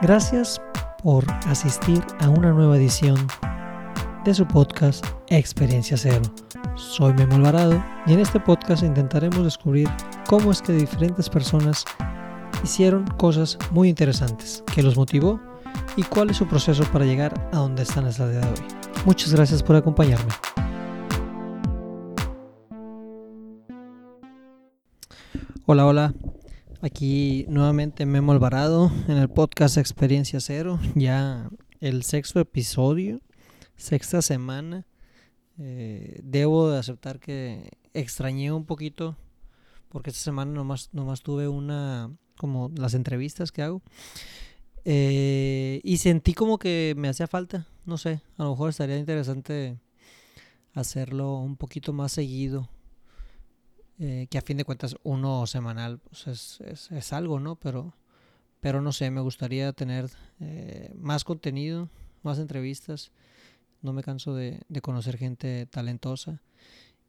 [0.00, 0.62] Gracias
[1.02, 3.16] por asistir a una nueva edición
[4.24, 6.22] de su podcast Experiencia Cero.
[6.76, 9.88] Soy Memo Alvarado y en este podcast intentaremos descubrir
[10.28, 11.84] cómo es que diferentes personas
[12.62, 15.40] hicieron cosas muy interesantes, qué los motivó
[15.96, 18.66] y cuál es su proceso para llegar a donde están hasta el día de hoy.
[19.04, 20.32] Muchas gracias por acompañarme.
[25.66, 26.14] Hola, hola.
[26.80, 30.78] Aquí nuevamente Memo Alvarado en el podcast Experiencia Cero.
[30.94, 33.20] Ya el sexto episodio,
[33.74, 34.86] sexta semana.
[35.58, 39.16] Eh, debo de aceptar que extrañé un poquito
[39.88, 43.82] porque esta semana nomás, nomás tuve una, como las entrevistas que hago.
[44.84, 49.80] Eh, y sentí como que me hacía falta, no sé, a lo mejor estaría interesante
[50.74, 52.68] hacerlo un poquito más seguido
[53.98, 57.56] eh, que a fin de cuentas uno semanal pues es, es, algo, ¿no?
[57.56, 57.94] Pero,
[58.60, 61.88] pero no sé, me gustaría tener eh, más contenido,
[62.22, 63.12] más entrevistas.
[63.82, 66.42] No me canso de, de, conocer gente talentosa.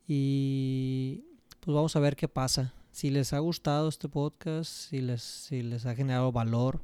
[0.08, 1.24] Y
[1.60, 2.74] pues vamos a ver qué pasa.
[2.92, 6.82] Si les ha gustado este podcast, si les, si les ha generado valor,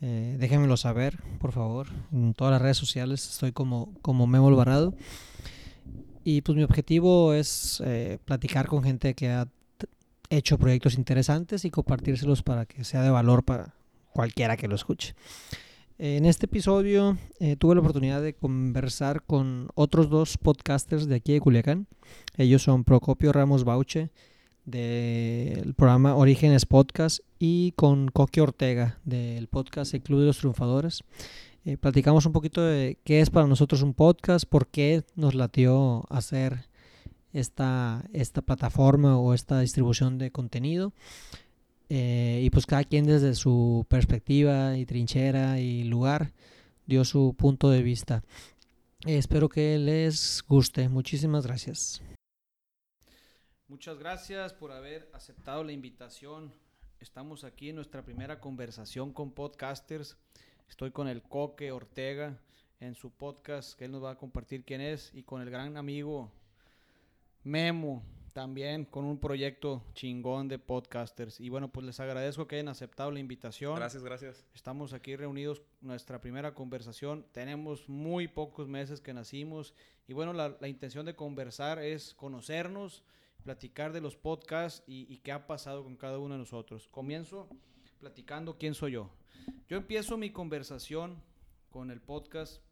[0.00, 1.88] eh, déjenmelo saber, por favor.
[2.12, 4.94] En todas las redes sociales estoy como, como Memo Alvarado.
[6.30, 9.48] Y pues mi objetivo es eh, platicar con gente que ha
[10.28, 13.74] hecho proyectos interesantes y compartírselos para que sea de valor para
[14.12, 15.14] cualquiera que lo escuche.
[15.96, 21.32] En este episodio eh, tuve la oportunidad de conversar con otros dos podcasters de aquí
[21.32, 21.86] de Culiacán.
[22.36, 24.10] Ellos son Procopio Ramos Bauche
[24.66, 31.04] del programa Orígenes Podcast y con Coqui Ortega del podcast El Club de los Triunfadores.
[31.68, 36.06] Eh, platicamos un poquito de qué es para nosotros un podcast, por qué nos latió
[36.08, 36.64] hacer
[37.34, 40.94] esta, esta plataforma o esta distribución de contenido.
[41.90, 46.32] Eh, y pues cada quien desde su perspectiva y trinchera y lugar
[46.86, 48.22] dio su punto de vista.
[49.04, 50.88] espero que les guste.
[50.88, 52.00] Muchísimas gracias.
[53.66, 56.50] Muchas gracias por haber aceptado la invitación.
[56.98, 60.16] Estamos aquí en nuestra primera conversación con podcasters.
[60.68, 62.38] Estoy con el Coque Ortega
[62.80, 65.76] en su podcast, que él nos va a compartir quién es, y con el gran
[65.76, 66.30] amigo
[67.42, 71.40] Memo, también con un proyecto chingón de podcasters.
[71.40, 73.76] Y bueno, pues les agradezco que hayan aceptado la invitación.
[73.76, 74.46] Gracias, gracias.
[74.54, 77.26] Estamos aquí reunidos, nuestra primera conversación.
[77.32, 79.74] Tenemos muy pocos meses que nacimos.
[80.06, 83.02] Y bueno, la, la intención de conversar es conocernos,
[83.42, 86.86] platicar de los podcasts y, y qué ha pasado con cada uno de nosotros.
[86.88, 87.48] Comienzo
[87.98, 89.10] platicando quién soy yo.
[89.68, 91.22] Yo empiezo mi conversación
[91.70, 92.62] con el podcast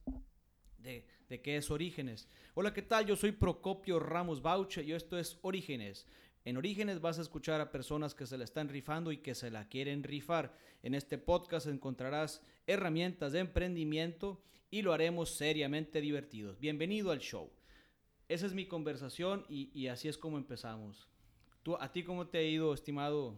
[0.78, 2.28] de, de qué es Orígenes.
[2.54, 3.06] Hola, ¿qué tal?
[3.06, 6.06] Yo soy Procopio Ramos Bauche y esto es Orígenes.
[6.44, 9.50] En Orígenes vas a escuchar a personas que se la están rifando y que se
[9.50, 10.56] la quieren rifar.
[10.82, 14.40] En este podcast encontrarás herramientas de emprendimiento
[14.70, 16.60] y lo haremos seriamente divertidos.
[16.60, 17.50] Bienvenido al show.
[18.28, 21.08] Esa es mi conversación y, y así es como empezamos.
[21.64, 23.36] ¿Tú, ¿A ti cómo te ha ido, estimado?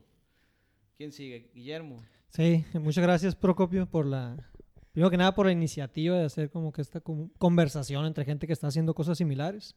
[0.99, 1.51] ¿Quién sigue?
[1.55, 2.05] Guillermo.
[2.31, 4.37] Sí, muchas gracias Procopio por la,
[4.93, 7.01] primero que nada por la iniciativa de hacer como que esta
[7.39, 9.75] conversación entre gente que está haciendo cosas similares.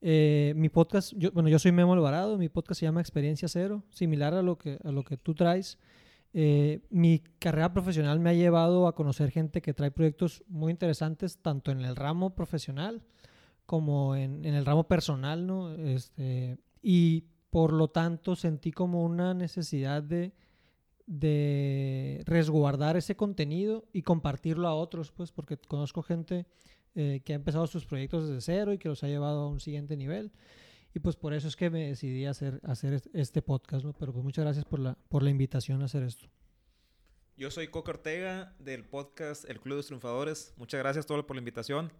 [0.00, 3.84] Eh, mi podcast, yo, bueno, yo soy Memo Alvarado, mi podcast se llama Experiencia Cero,
[3.90, 5.78] similar a lo que, a lo que tú traes.
[6.32, 11.38] Eh, mi carrera profesional me ha llevado a conocer gente que trae proyectos muy interesantes,
[11.38, 13.02] tanto en el ramo profesional
[13.66, 15.74] como en, en el ramo personal, ¿no?
[15.74, 20.32] Este, y por lo tanto sentí como una necesidad de
[21.06, 26.46] de resguardar ese contenido y compartirlo a otros, pues, porque conozco gente
[26.94, 29.60] eh, que ha empezado sus proyectos desde cero y que los ha llevado a un
[29.60, 30.32] siguiente nivel.
[30.94, 33.92] Y pues por eso es que me decidí hacer, hacer este podcast, ¿no?
[33.92, 36.28] Pero pues muchas gracias por la, por la invitación a hacer esto.
[37.36, 40.54] Yo soy Coco Ortega del podcast El Club de los Triunfadores.
[40.56, 41.92] Muchas gracias todo por la invitación.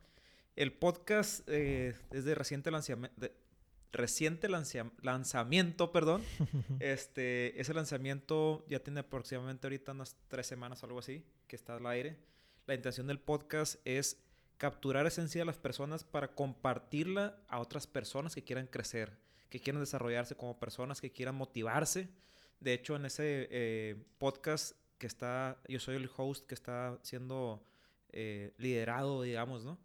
[0.54, 3.26] El podcast eh, es de reciente lanzamiento,
[3.94, 6.22] reciente lanzamiento, perdón.
[6.80, 11.76] este, ese lanzamiento ya tiene aproximadamente ahorita unas tres semanas o algo así, que está
[11.76, 12.18] al aire.
[12.66, 14.22] La intención del podcast es
[14.58, 19.18] capturar esencia de las personas para compartirla a otras personas que quieran crecer,
[19.48, 22.08] que quieran desarrollarse como personas, que quieran motivarse.
[22.60, 27.64] De hecho, en ese eh, podcast que está, yo soy el host que está siendo
[28.10, 29.78] eh, liderado, digamos, ¿no?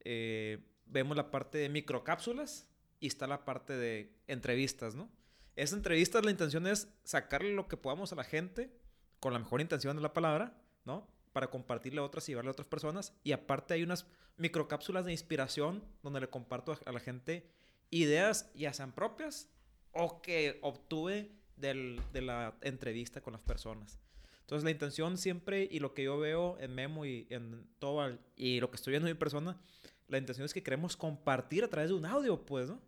[0.00, 2.67] Eh, vemos la parte de microcápsulas,
[3.00, 5.10] y está la parte de entrevistas, ¿no?
[5.56, 8.70] Esa entrevista, la intención es sacarle lo que podamos a la gente,
[9.18, 11.08] con la mejor intención de la palabra, ¿no?
[11.32, 13.12] Para compartirle a otras y llevarle a otras personas.
[13.24, 14.06] Y aparte hay unas
[14.36, 17.50] microcápsulas de inspiración donde le comparto a la gente
[17.90, 19.48] ideas, ya sean propias
[19.92, 23.98] o que obtuve del, de la entrevista con las personas.
[24.40, 28.60] Entonces la intención siempre y lo que yo veo en Memo y en todo y
[28.60, 29.60] lo que estoy viendo en mi persona,
[30.06, 32.80] la intención es que queremos compartir a través de un audio, pues, ¿no?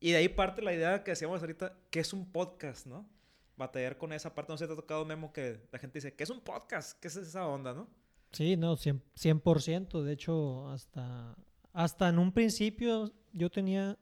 [0.00, 3.08] Y de ahí parte la idea que decíamos ahorita, que es un podcast, ¿no?
[3.56, 6.24] Batallar con esa parte, no se te ha tocado Memo que la gente dice, ¿qué
[6.24, 7.00] es un podcast?
[7.00, 7.88] ¿Qué es esa onda, no?
[8.32, 10.02] Sí, no, 100%, 100%.
[10.02, 11.36] De hecho, hasta,
[11.72, 13.98] hasta en un principio yo tenía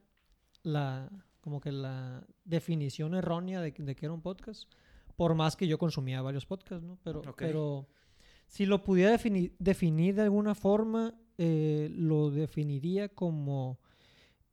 [0.63, 1.09] la,
[1.39, 4.69] como que la definición errónea de, de que era un podcast
[5.15, 6.97] por más que yo consumía varios podcasts, ¿no?
[7.03, 7.87] Pero, pero
[8.47, 13.79] si lo pudiera definir, definir de alguna forma, eh, lo definiría como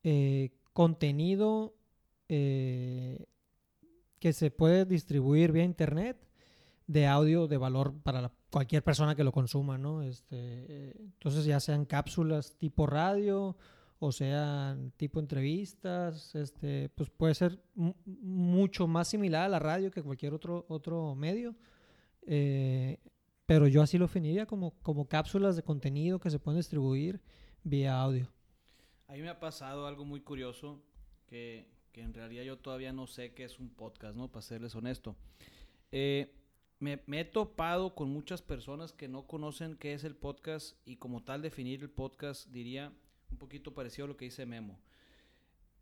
[0.03, 1.75] eh, contenido
[2.29, 3.27] eh,
[4.19, 6.17] que se puede distribuir vía internet
[6.87, 10.03] de audio de valor para cualquier persona que lo consuma, ¿no?
[10.03, 13.57] Este, entonces ya sean cápsulas tipo radio
[13.99, 20.03] o sean tipo entrevistas, este, pues puede ser mucho más similar a la radio que
[20.03, 21.55] cualquier otro, otro medio.
[22.23, 22.99] Eh,
[23.47, 27.21] pero yo así lo definiría como, como cápsulas de contenido que se pueden distribuir
[27.65, 28.32] vía audio.
[29.13, 30.81] A mí me ha pasado algo muy curioso
[31.27, 34.33] que, que en realidad yo todavía no sé qué es un podcast, ¿no?
[34.33, 35.17] Para serles honesto.
[35.91, 36.35] Eh,
[36.79, 41.23] me, he topado con muchas personas que no conocen qué es el podcast y como
[41.23, 42.91] tal definir el podcast diría
[43.31, 44.81] un poquito parecido a lo que dice Memo.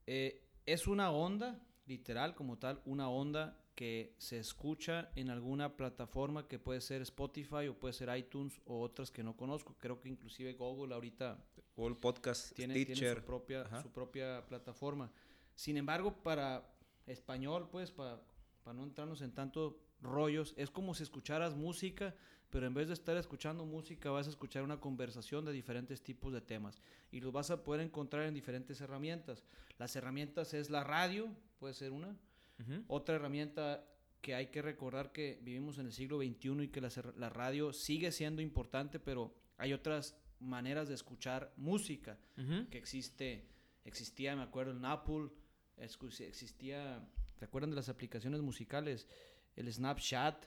[0.09, 6.47] Eh, es una onda, literal como tal, una onda que se escucha en alguna plataforma
[6.47, 9.75] que puede ser Spotify o puede ser iTunes o otras que no conozco.
[9.79, 11.43] Creo que inclusive Google ahorita
[11.75, 15.11] Google Podcast, tiene, tiene su, propia, su propia plataforma.
[15.55, 16.71] Sin embargo, para
[17.07, 18.21] español, pues, para,
[18.65, 19.73] para no entrarnos en tantos
[20.03, 22.15] rollos, es como si escucharas música
[22.51, 26.33] pero en vez de estar escuchando música vas a escuchar una conversación de diferentes tipos
[26.33, 26.83] de temas
[27.13, 29.45] y los vas a poder encontrar en diferentes herramientas.
[29.79, 31.29] Las herramientas es la radio,
[31.61, 32.19] puede ser una.
[32.89, 33.87] Otra herramienta
[34.21, 38.13] que hay que recordar que vivimos en el siglo XXI y que la, radio sigue
[38.13, 42.19] siendo importante, pero hay otras maneras de escuchar música.
[42.71, 43.47] Que existe,
[43.85, 45.31] existía, me acuerdo, en Apple,
[45.77, 47.07] existía,
[47.39, 49.09] ¿te acuerdan de las aplicaciones musicales?
[49.57, 50.47] El Snapchat,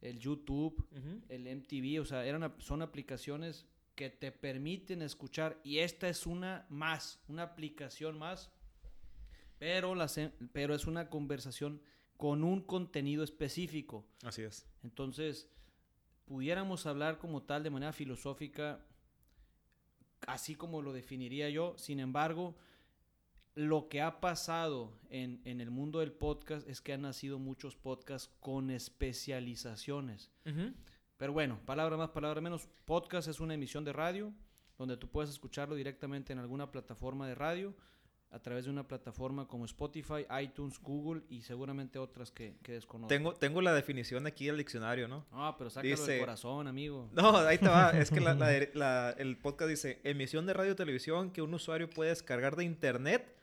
[0.00, 0.86] el YouTube,
[1.28, 6.66] el MTV, o sea, eran, son aplicaciones que te permiten escuchar y esta es una
[6.70, 8.50] más, una aplicación más,
[9.62, 10.10] pero, la,
[10.52, 11.80] pero es una conversación
[12.16, 14.04] con un contenido específico.
[14.24, 14.66] Así es.
[14.82, 15.48] Entonces,
[16.24, 18.84] pudiéramos hablar como tal de manera filosófica,
[20.26, 22.56] así como lo definiría yo, sin embargo,
[23.54, 28.34] lo que ha pasado en, el mundo del podcast es que han nacido muchos podcasts
[28.40, 30.32] con especializaciones.
[31.18, 32.68] Pero bueno, palabra más, palabra menos.
[32.84, 34.34] Podcast es una emisión de radio
[34.76, 37.76] donde tú puedes escucharlo directamente en alguna plataforma de radio
[38.32, 43.08] a través de una plataforma como Spotify, iTunes, Google y seguramente otras que, que desconozco.
[43.08, 45.26] Tengo, tengo la definición aquí del diccionario, ¿no?
[45.32, 47.10] Ah, pero sácalo dice, del corazón, amigo.
[47.12, 47.90] No, ahí te va.
[47.98, 48.20] es que
[49.18, 53.36] el podcast dice, emisión de radio o televisión que un usuario puede descargar de internet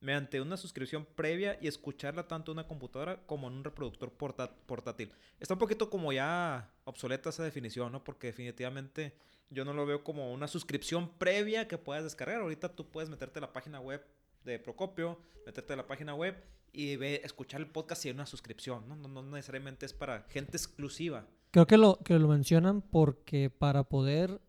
[0.00, 5.10] mediante una suscripción previa y escucharla tanto en una computadora como en un reproductor portátil.
[5.40, 8.04] Está un poquito como ya obsoleta esa definición, ¿no?
[8.04, 9.14] Porque definitivamente
[9.50, 12.40] yo no lo veo como una suscripción previa que puedas descargar.
[12.40, 14.04] Ahorita tú puedes meterte a la página web
[14.46, 18.88] de Procopio, meterte a la página web y ve, escuchar el podcast y una suscripción,
[18.88, 18.96] ¿no?
[18.96, 21.26] No, necesariamente es para gente exclusiva.
[21.50, 24.40] Creo que lo, que lo mencionan porque para poder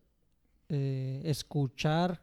[0.70, 2.22] eh, escuchar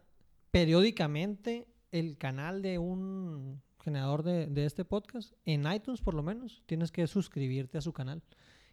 [0.51, 6.63] periódicamente el canal de un generador de, de, este podcast, en iTunes por lo menos,
[6.65, 8.23] tienes que suscribirte a su canal.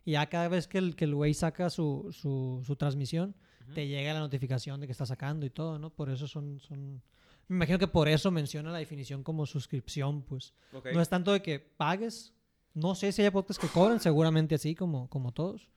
[0.04, 3.34] Y ya cada vez que el, que el güey saca su, su, su transmisión,
[3.74, 5.90] te llega la notificación de que está sacando y todo, ¿no?
[5.90, 7.02] Por eso son, son...
[7.48, 10.54] Me imagino que por eso menciona la definición como suscripción, pues.
[10.92, 12.32] No es tanto de que pagues.
[12.74, 15.68] No sé si hay podcasts que cobran, seguramente así como, como todos.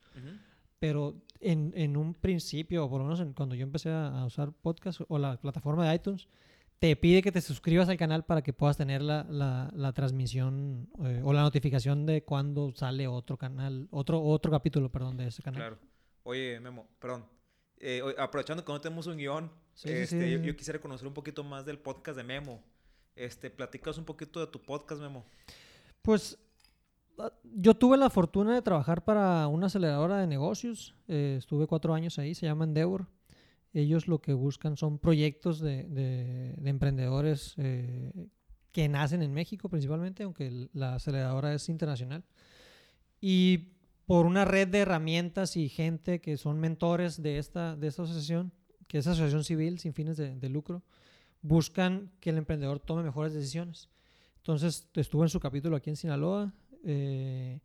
[0.78, 4.52] Pero en, en, un principio, o por lo menos cuando yo empecé a, a usar
[4.52, 6.28] podcast o la plataforma de iTunes,
[6.78, 9.24] te pide que te suscribas al canal para que puedas tener la,
[9.72, 15.16] la, transmisión eh, o la notificación de cuando sale otro canal, otro, otro capítulo, perdón,
[15.16, 15.60] de ese canal.
[15.60, 15.78] Claro.
[16.24, 17.24] Oye, Memo, perdón.
[17.78, 19.50] Eh, aprovechando que no tenemos un guion,
[19.84, 22.62] este, Yo, quisiera conocer un poquito más del podcast de Memo.
[23.14, 25.24] Este, platicas un poquito de tu podcast, Memo.
[26.02, 26.38] Pues
[27.18, 30.94] ah, yo tuve la fortuna de trabajar para una aceleradora de negocios.
[31.08, 33.06] Eh, estuve cuatro años ahí, se llama Endeavor.
[33.74, 38.10] Ellos lo que buscan son proyectos de, de, emprendedores eh,
[38.72, 42.24] que nacen en México principalmente, aunque la aceleradora es internacional.
[43.20, 43.75] Y
[44.06, 48.52] por una red de herramientas y gente que son mentores de esta, de esta asociación,
[48.86, 50.82] que es asociación civil sin fines de, lucro,
[51.42, 53.88] buscan que el emprendedor tome mejores decisiones.
[54.36, 56.54] Entonces estuve en su capítulo aquí en Sinaloa.
[56.84, 57.60] Eh,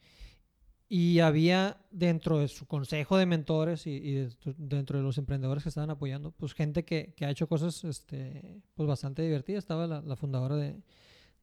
[0.94, 5.64] Y había dentro de su consejo de mentores y, y de- dentro de los emprendedores
[5.64, 9.64] que estaban apoyando, pues gente que, que ha hecho cosas este, pues bastante divertidas.
[9.64, 10.82] Estaba la, la fundadora de,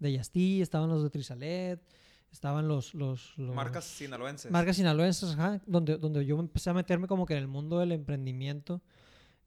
[0.00, 1.80] de Yastí, estaban los de Trisalet,
[2.32, 2.94] estaban los...
[2.94, 4.50] los, los Marcas sinaloenses.
[4.50, 7.92] Marcas sinaloenses, ajá, donde, donde yo empecé a meterme como que en el mundo del
[7.92, 8.82] emprendimiento.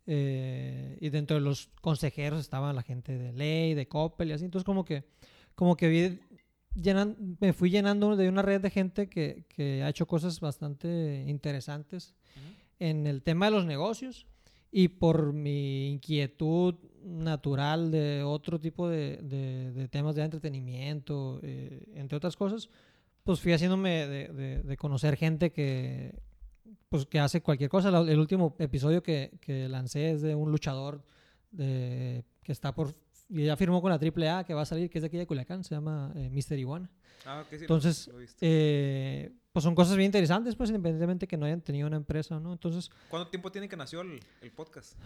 [0.07, 4.45] eh, y dentro de los consejeros estaba la gente de ley, de Coppel y así.
[4.45, 5.05] Entonces como que,
[5.55, 6.19] como que vi
[6.73, 11.23] llenan, me fui llenando de una red de gente que, que ha hecho cosas bastante
[11.27, 12.45] interesantes Ujú.
[12.79, 14.25] en el tema de los negocios
[14.71, 21.83] y por mi inquietud natural de otro tipo de, de- de temas de entretenimiento, eh,
[21.95, 22.69] entre otras cosas,
[23.23, 26.13] pues fui haciéndome de, de- conocer gente que,
[26.89, 27.89] pues, que hace cualquier cosa.
[27.89, 31.03] El último episodio que, que lancé es de un luchador
[31.51, 32.93] de, que está por...
[33.29, 35.25] Y ya firmó con la AAA que va a salir, que es de aquí de
[35.25, 36.57] Culiacán, se llama eh, Mr.
[36.59, 36.89] Iguana.
[37.25, 38.37] Ah, ok, sí, lo- Entonces, lo visto.
[38.41, 42.53] Eh, pues son cosas bien interesantes, pues independientemente que no hayan tenido una empresa, ¿no?
[42.53, 44.97] Entonces, ¿Cuánto tiempo tiene que nació el, el podcast?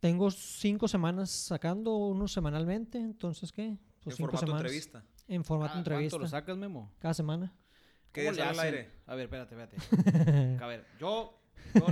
[0.00, 3.76] tengo cinco semanas sacando uno semanalmente, entonces, ¿qué?
[4.02, 4.60] Pues en cinco formato semanas.
[4.62, 5.04] entrevista.
[5.28, 6.16] En formato Ah, entrevista.
[6.16, 6.90] ¿Cuánto lo sacas, Memo?
[6.98, 7.52] Cada semana.
[8.10, 8.90] ¿Qué ¿Cómo le al aire?
[9.06, 10.58] A ver, espérate, espérate.
[10.64, 11.38] A ver, yo,
[11.74, 11.86] yo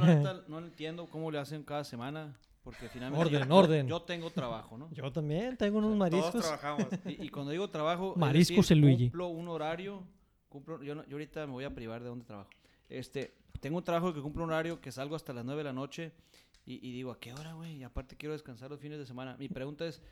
[0.49, 3.87] no entiendo cómo le hacen cada semana, porque finalmente Orden, yo, orden.
[3.89, 4.91] yo tengo trabajo, ¿no?
[4.93, 6.43] Yo también tengo unos Todos mariscos.
[6.43, 6.87] trabajamos.
[7.07, 9.05] Y, y cuando digo trabajo, es Mariscos decir, el Luigi.
[9.05, 10.03] cumplo un horario,
[10.51, 12.51] cumplo, yo, no- yo ahorita me voy a privar de dónde trabajo.
[12.91, 15.73] Este, tengo un trabajo que cumple un horario que salgo hasta las 9 de la
[15.73, 16.13] noche
[16.67, 17.77] y, y digo, ¿a qué hora, güey?
[17.77, 19.37] Y aparte quiero descansar los fines de semana.
[19.39, 20.03] Mi pregunta es,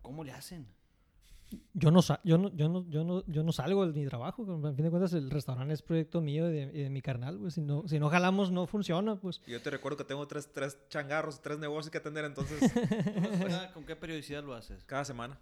[0.00, 0.66] ¿cómo le hacen?
[1.72, 4.42] Yo no, sa- yo, no, yo, no, yo, no, yo no salgo de mi trabajo.
[4.42, 7.38] A fin de cuentas, el restaurante es proyecto mío y de, y de mi carnal.
[7.38, 9.16] Pues, si, no, si no jalamos, no funciona.
[9.16, 12.60] Pues yo te recuerdo que tengo tres, tres changarros, tres negocios que atender, entonces.
[13.74, 14.84] ¿Con qué periodicidad lo haces?
[14.84, 15.38] cada semana.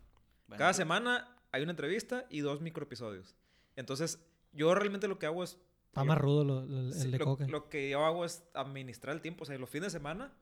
[0.46, 3.34] Bueno, Cada semana hay una entrevista y dos microepisodios.
[3.76, 4.18] Entonces,
[4.52, 5.58] yo realmente lo que hago es...
[5.86, 7.46] está más rudo lo- lo- el, de lo, coca.
[7.46, 9.44] lo que yo hago es administrar el tiempo.
[9.44, 10.32] O sea, los fines de semana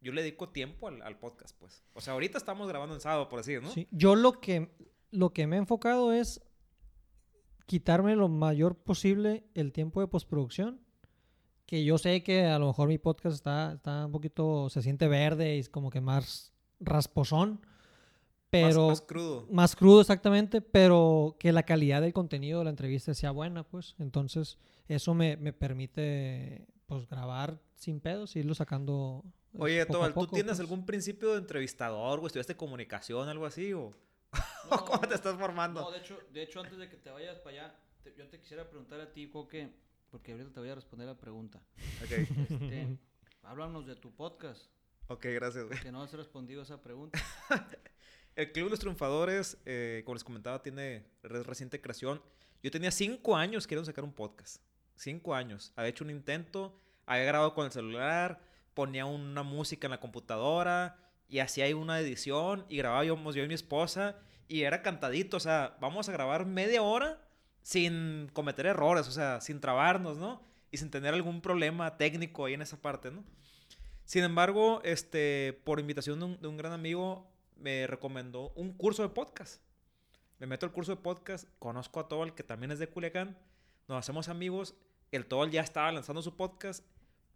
[0.00, 1.82] yo le dedico tiempo al, al podcast, pues.
[1.94, 3.70] O sea, ahorita estamos grabando en sábado, por decir, ¿no?
[3.70, 4.70] Sí, Yo lo que,
[5.10, 6.40] lo que me he enfocado es
[7.66, 10.80] quitarme lo mayor posible el tiempo de postproducción.
[11.66, 15.06] Que yo sé que a lo mejor mi podcast está, está un poquito, se siente
[15.06, 17.60] verde y es como que más rasposón.
[18.50, 19.46] Pero Más, más crudo.
[19.50, 23.94] más crudo exactamente, pero que la calidad del contenido de la entrevista sea buena, pues.
[23.98, 29.22] Entonces, eso me, me permite, pues, grabar sin pedos y irlo sacando.
[29.54, 30.60] eh, Oye, poco a Tobal, ¿tú poco, tienes pues.
[30.60, 33.72] algún principio de entrevistador o estudiaste comunicación, algo así?
[33.72, 33.92] ¿O
[34.70, 35.80] No, cómo te estás formando?
[35.80, 38.40] No, de hecho, de hecho, antes de que te vayas para allá, te- yo te
[38.40, 39.72] quisiera preguntar a ti, Coque,
[40.10, 41.62] porque ahorita te voy a responder la pregunta.
[42.02, 42.10] Ok,
[42.50, 42.98] Este,
[43.44, 44.70] háblanos de tu podcast,
[45.08, 45.78] ok, gracias, güey.
[45.80, 47.18] que no has respondido esa pregunta.
[48.36, 52.22] El Club de los Triunfadores, eh, como les comentaba, tiene re- reciente creación.
[52.62, 54.62] Yo tenía cinco años queriendo sacar un podcast.
[54.94, 55.72] Cinco años.
[55.76, 58.40] Había hecho un intento, había grabado con el celular,
[58.74, 60.96] ponía una música en la computadora
[61.28, 64.16] y hacía una edición y grabábamos yo y mi esposa
[64.48, 65.36] y era cantadito.
[65.36, 67.20] O sea, vamos a grabar media hora
[67.62, 70.42] sin cometer errores, o sea, sin trabarnos, ¿no?
[70.70, 73.24] Y sin tener algún problema técnico ahí en esa parte, ¿no?
[74.04, 77.30] Sin embargo, este, por invitación de un, de un gran amigo,
[77.60, 79.62] me recomendó un curso de podcast.
[80.38, 83.36] Me meto al curso de podcast, conozco a Tobal, que también es de Culiacán,
[83.88, 84.74] nos hacemos amigos.
[85.12, 86.84] El Tobal ya estaba lanzando su podcast.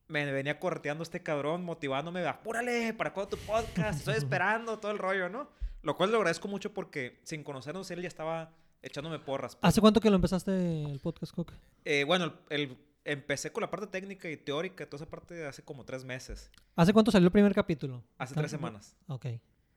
[0.09, 3.99] Me venía correteando este cabrón, motivándome, apúrale, ¿para cuándo tu podcast?
[3.99, 5.49] Estoy esperando, todo el rollo, ¿no?
[5.83, 8.53] Lo cual le agradezco mucho porque sin conocernos él ya estaba
[8.83, 9.57] echándome porras.
[9.57, 9.69] pues.
[9.69, 11.55] ¿Hace cuánto que lo empezaste el podcast, Coca?
[11.85, 15.63] Eh, bueno, el, el- empecé con la parte técnica y teórica, toda esa parte hace
[15.63, 18.03] como tres meses, ¿Hace cuánto salió el primer capítulo?
[18.19, 18.97] hace ¿Está- tres semanas.
[19.09, 19.27] Ok.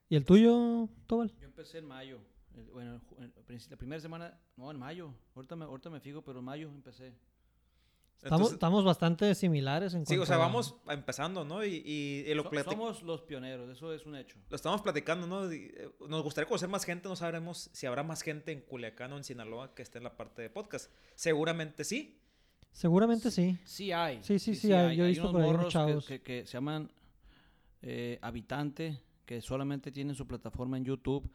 [0.10, 1.32] ¿Y el tuyo, Tobal?
[1.40, 2.20] Yo empecé en mayo.
[2.56, 3.34] el- Bueno, en
[3.70, 5.14] la primera semana, no, en mayo.
[5.36, 7.14] Ahorita me, ahorita me fijo, pero en mayo empecé.
[8.18, 11.64] Estamos, Entonces- estamos bastante similares en Sí, o sea, a- vamos empezando, ¿no?
[11.64, 14.38] Y, y- y lo, So- somos los pioneros, eso es un hecho.
[14.50, 15.54] lo estamos platicando, ¿no?
[15.54, 19.14] Y, eh, nos gustaría conocer más gente, no sabremos si habrá más gente en Culiacán
[19.14, 20.92] o en Sinaloa que esté en la parte de podcast.
[21.14, 22.20] Seguramente sí.
[22.72, 23.56] Seguramente sí.
[23.66, 24.24] Sí hay.
[24.24, 24.96] Sí, sí, sí hay.
[24.98, 26.06] Yo he visto unos por ahí unos morros que- chavos.
[26.08, 26.92] Que, que se llaman
[27.84, 31.30] eh, Habitante, que solamente tienen su plataforma en YouTube,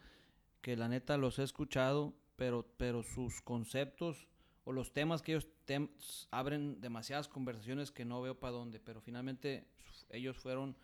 [0.62, 4.26] que la neta los he escuchado, pero, pero sus conceptos
[4.64, 5.90] o los temas que ellos tem-
[6.30, 9.68] abren demasiadas conversaciones que no veo para dónde, pero finalmente
[10.10, 10.74] ellos fueron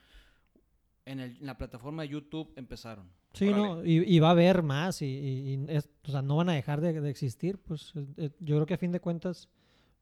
[1.07, 3.09] en, el- en la plataforma de YouTube empezaron.
[3.33, 3.63] Sí, Órale.
[3.69, 6.51] no, y, y va a haber más y, y- y es- o sea, no van
[6.51, 9.49] a dejar de, de existir, pues eh, eh, yo creo que a fin de cuentas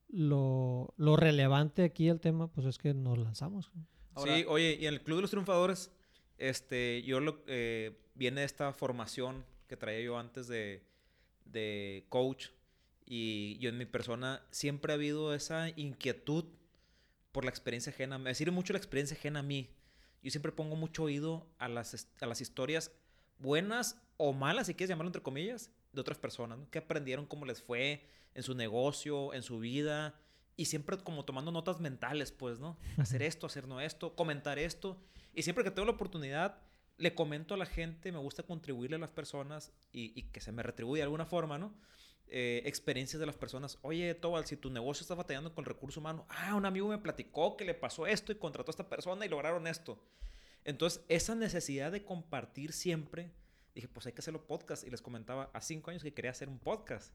[0.09, 3.71] lo, lo relevante aquí el tema pues es que nos lanzamos.
[4.15, 5.93] Ahora- sí, oye, y en el Club de los Triunfadores,
[6.39, 10.83] este, yo lo, eh, viene esta formación que traía yo antes de,
[11.45, 12.49] de coach
[13.05, 16.45] Y yo en mi persona siempre ha habido esa inquietud
[17.33, 18.19] por la experiencia ajena.
[18.19, 19.71] Me sirve mucho la experiencia ajena a mí.
[20.23, 22.91] Yo siempre pongo mucho oído a las, a las historias
[23.39, 26.71] buenas o malas, si quieres llamarlo entre comillas, de otras personas, ¿no?
[26.71, 30.19] que aprendieron cómo les fue en su negocio, en su vida,
[30.57, 32.79] y siempre como tomando notas mentales, pues, ¿no?
[32.97, 34.99] Hacer esto, hacer no esto, comentar esto,
[35.37, 36.63] y siempre que tengo la oportunidad,
[36.97, 40.63] le comento a la gente, me gusta contribuirle a las personas y, que se me
[40.63, 41.75] retribuye de alguna forma, ¿no?
[42.29, 43.79] Eh, experiencias de las personas.
[43.83, 46.97] Oye, Tobal, si tu negocio está batallando con el recurso humano, ah, un amigo me
[46.97, 50.03] platicó que le pasó esto y contrató a esta persona y lograron esto.
[50.65, 53.31] Entonces, esa necesidad de compartir siempre,
[53.75, 54.85] dije, pues hay que hacerlo podcast.
[54.87, 57.15] Y les comentaba, a cinco años que quería hacer un podcast.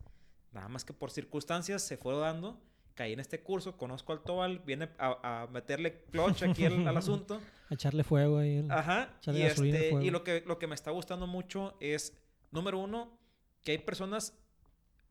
[0.51, 2.61] Nada más que por circunstancias se fue dando.
[2.95, 7.41] Caí en este curso, conozco al Tobal, viene a, meterle clutch aquí al, asunto.
[7.69, 8.65] A echarle fuego ahí.
[8.69, 9.13] Ajá.
[9.27, 12.17] Y, este, y lo, que, lo que me está gustando mucho es,
[12.51, 13.17] número uno,
[13.63, 14.38] que hay personas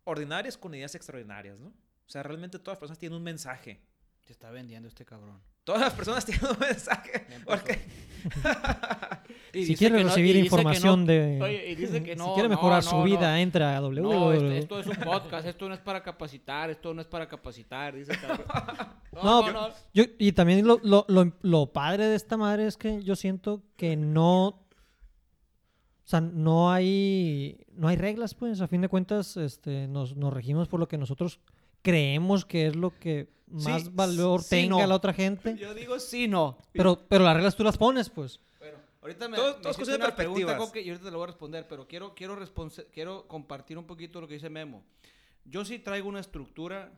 [0.04, 1.68] ordinarias con ideas extraordinarias, ¿no?
[1.68, 3.80] O sea, realmente todas las personas tienen un mensaje.
[4.26, 5.40] Te está vendiendo este cabrón.
[5.64, 7.26] Todas las personas tienen un mensaje.
[7.44, 7.80] Porque...
[9.52, 11.38] si quiere recibir información de...
[11.42, 14.00] Oye, y dice que no, si quiere mejorar su vida, entra a www.
[14.00, 17.28] No, esto, esto, es un podcast, esto no es para capacitar, esto no es para
[17.28, 18.12] capacitar, dice
[19.12, 23.02] No, no, Yo, y también lo, lo, lo, lo padre de esta madre es que
[23.02, 28.60] yo siento que no o sea, no hay, no hay reglas, pues.
[28.60, 31.38] A fin de cuentas, este, nos, nos regimos por lo que nosotros
[31.82, 35.56] creemos que es lo que más valor tenga la otra gente.
[35.56, 36.58] Yo digo sí, no.
[36.72, 38.40] Pero, pero las reglas tú las pones, pues.
[39.02, 41.88] Ahorita me, todo, me una de pregunta, y ahorita te lo voy a responder, pero
[41.88, 42.38] quiero, quiero,
[42.92, 44.84] quiero compartir un poquito lo que dice Memo.
[45.44, 46.92] Yo sí traigo una estructura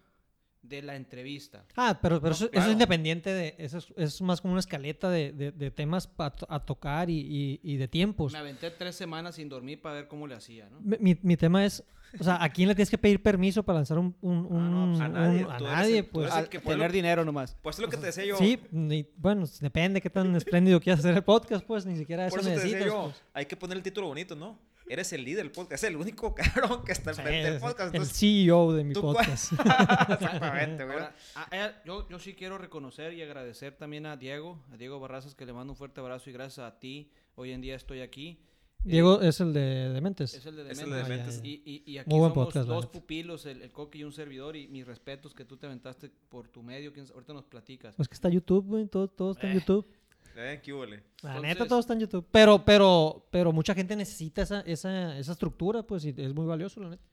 [0.62, 1.64] de la entrevista.
[1.76, 3.54] Ah, pero, pero eso, es independiente de.
[3.58, 8.32] Eso es, más como una escaleta de, de, temas a tocar y, y, de tiempos.
[8.32, 10.78] Me aventé tres semanas sin dormir para ver cómo le hacía, ¿no?
[10.80, 11.84] Mi, mi tema es.
[12.20, 14.14] O sea, ¿a quién le tienes que pedir permiso para lanzar un.
[14.20, 15.46] un, ah, pues, a nadie.
[15.48, 16.32] a nadie, pues.
[16.48, 17.56] que tener dinero nomás.
[17.62, 18.36] Pues es lo que te decía yo.
[18.36, 18.60] Sí,
[19.16, 22.50] bueno, depende qué tan espléndido quieras hacer el podcast, pues ni siquiera eso, Por eso
[22.50, 22.78] necesitas.
[22.78, 23.22] Te decía yo, pues.
[23.32, 24.58] Hay que poner el título bonito, ¿no?
[24.88, 27.94] Eres el líder del podcast, es el único cabrón que está al frente del podcast.
[27.94, 29.52] el CEO de mi podcast.
[30.10, 30.98] Exactamente, güey.
[31.50, 35.46] Eh, yo, yo sí quiero reconocer y agradecer también a Diego, a Diego Barrazas, que
[35.46, 38.38] le mando un fuerte abrazo y gracias a ti, hoy en día estoy aquí.
[38.84, 40.34] Diego eh, es el de Dementes.
[40.34, 41.40] Es el de Dementes.
[41.44, 44.56] Y, y, y, aquí somos dos pupilos, el, el Coqui y un servidor.
[44.56, 46.92] Y mis respetos que tú te aventaste por tu medio.
[46.92, 47.94] Que ahorita nos platicas.
[47.94, 48.86] Pues que está YouTube, güey.
[48.88, 49.60] Todo, todo está en eh.
[49.60, 49.86] YouTube.
[50.36, 52.26] Eh, ¿qué La neta, todo está en YouTube.
[52.30, 56.80] Pero, pero, pero mucha gente necesita esa, esa, esa estructura, pues, y es muy valioso,
[56.80, 57.04] la neta.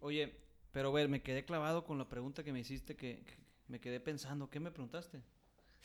[0.00, 0.34] Oye,
[0.72, 3.22] pero ver, me quedé clavado con la pregunta que me hiciste, que,
[3.68, 5.22] me quedé pensando, ¿qué me preguntaste?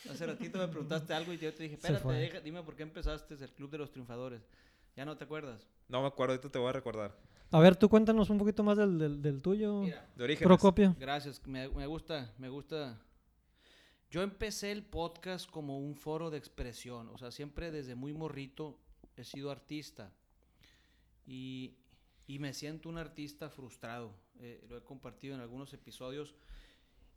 [0.09, 3.51] Hace ratito me preguntaste algo y yo te dije, espérate, dime por qué empezaste el
[3.51, 4.41] Club de los Triunfadores.
[4.95, 5.69] ¿Ya no te acuerdas?
[5.87, 7.15] No me acuerdo, ahorita te voy a recordar.
[7.51, 9.81] A ver, tú cuéntanos un poquito más del, del, tuyo,
[10.15, 10.47] de origen.
[10.47, 10.95] Procopio.
[10.99, 13.01] Gracias, me, me gusta, me gusta
[14.09, 18.79] yo empecé el podcast como un foro de expresión, o sea, siempre desde muy morrito
[19.15, 20.11] he sido artista
[21.27, 21.75] y,
[22.27, 24.13] me siento un artista frustrado.
[24.39, 26.35] Eh, lo he compartido en algunos episodios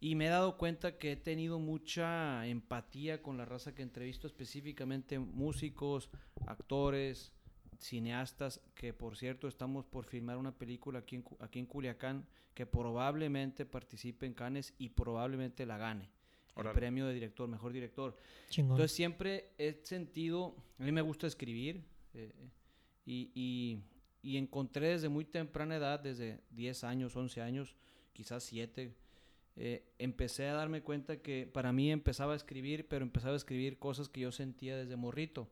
[0.01, 4.27] y me he dado cuenta que he tenido mucha empatía con la raza que entrevisto,
[4.27, 6.11] específicamente músicos,
[6.47, 7.33] actores,
[7.79, 12.67] cineastas, que por cierto estamos por filmar una película aquí en, aquí en Culiacán que
[12.67, 16.11] probablemente participe en Cannes y probablemente la gane
[16.57, 18.17] el premio de director, mejor director.
[18.57, 21.83] Entonces siempre he sentido, a mí me gusta escribir
[22.15, 22.33] eh,
[23.07, 23.83] y,
[24.23, 27.75] y, encontré desde muy temprana edad, desde 10 años, 11 años,
[28.13, 28.95] quizás 7,
[29.57, 33.79] eh, empecé a darme cuenta que para mí empezaba a escribir, pero empezaba a escribir
[33.79, 35.49] cosas que yo sentía desde morrito.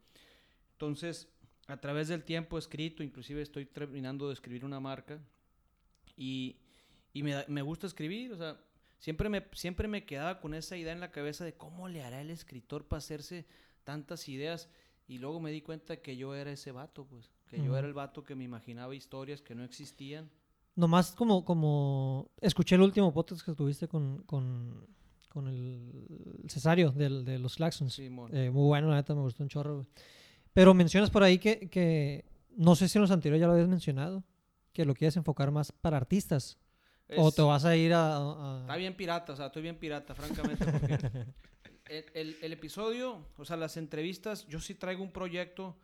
[0.73, 1.29] Entonces,
[1.67, 5.21] a través del tiempo he escrito, inclusive estoy terminando de escribir una marca
[6.17, 6.57] y,
[7.13, 8.61] y me, me gusta escribir, o sea,
[9.01, 12.21] Siempre me, siempre me quedaba con esa idea en la cabeza de cómo le hará
[12.21, 13.47] el escritor para hacerse
[13.83, 14.69] tantas ideas.
[15.09, 17.33] Y luego me di cuenta que yo era ese vato, pues.
[17.49, 20.31] Que yo era el vato que me imaginaba historias que no existían.
[20.77, 24.87] Nomás como, como escuché el último podcast que tuviste con, con,
[25.29, 27.95] con el Cesario del, de los Claxons.
[27.95, 29.87] Sí, eh, muy bueno, la neta, me gustó un chorro.
[30.53, 32.25] Pero mencionas por ahí que, que,
[32.57, 34.23] no sé si en los anteriores ya lo habías mencionado,
[34.73, 36.60] que lo quieres enfocar más para artistas
[37.16, 40.64] o te vas a ir a, Está bien pirata, o sea, estoy bien pirata, francamente.
[40.64, 40.99] Porque
[42.14, 45.77] el, el, episodio, o sea, las entrevistas, yo sí traigo un proyecto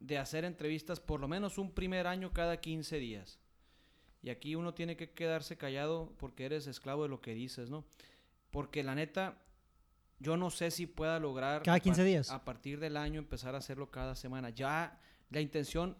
[0.00, 3.38] de hacer entrevistas por lo menos un primer año cada 15 días.
[4.22, 7.84] Y aquí uno tiene que quedarse callado porque eres esclavo de lo que dices, ¿no?
[8.50, 9.38] Porque la neta,
[10.18, 11.62] yo no sé si pueda lograr...
[11.62, 12.30] Cada 15 días.
[12.30, 14.50] A partir del año empezar a hacerlo cada semana.
[14.50, 15.96] Ya la intención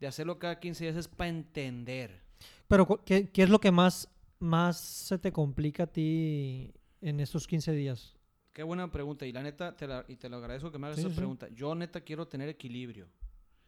[0.00, 2.22] de hacerlo cada 15 días es para entender.
[2.66, 4.08] Pero, ¿qué, ¿qué, es lo que más
[4.40, 8.14] más se te complica a ti en estos 15 días?
[8.52, 9.26] Qué buena pregunta.
[9.26, 11.16] Y la neta, te la- y te lo agradezco que me hagas Sí, esa sí.
[11.16, 11.48] pregunta.
[11.48, 13.08] Yo neta quiero tener equilibrio.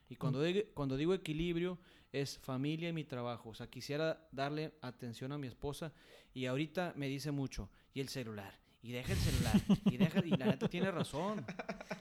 [0.09, 0.45] Y cuando, Mm.
[0.45, 1.79] digo, cuando digo equilibrio
[2.13, 3.51] es familia y mi trabajo.
[3.51, 5.93] O sea, quisiera darle atención a mi esposa
[6.35, 10.31] y ahorita me dice mucho, y el celular, y deja el celular, y deja, y
[10.31, 11.45] la neta tiene razón.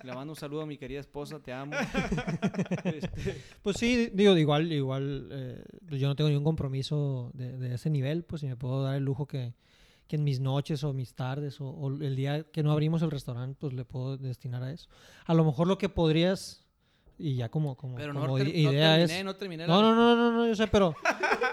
[0.03, 1.73] Le mando un saludo a mi querida esposa, te amo.
[2.85, 7.75] Este, Pues sí, digo, igual, igual, eh, pues yo no tengo ningún compromiso de, de
[7.75, 9.53] ese nivel, pues si me puedo dar el lujo que,
[10.07, 13.11] que en mis noches o mis tardes o, o el día que no abrimos el
[13.11, 14.89] restaurante, pues le puedo destinar a eso.
[15.25, 16.65] A lo mejor lo que podrías,
[17.19, 19.25] y ya como, como, pero no, como no idea terminé, es...
[19.25, 19.67] no terminé.
[19.67, 20.95] No, la- no, no, no, no, yo sé, pero...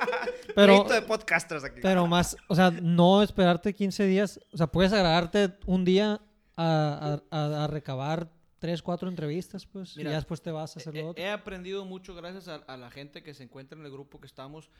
[0.54, 1.80] pero, de podcasters aquí.
[1.82, 6.20] pero más, o sea, no esperarte 15 días, o sea, puedes agradarte un día
[6.56, 10.76] a, a- a- a recabar 3, 4 entrevistas, pues, Mira, y ya después te vas
[10.76, 11.22] a hacer He- lo otro.
[11.22, 14.26] He aprendido mucho gracias a, a la gente que se encuentra en el grupo que
[14.26, 14.70] estamos.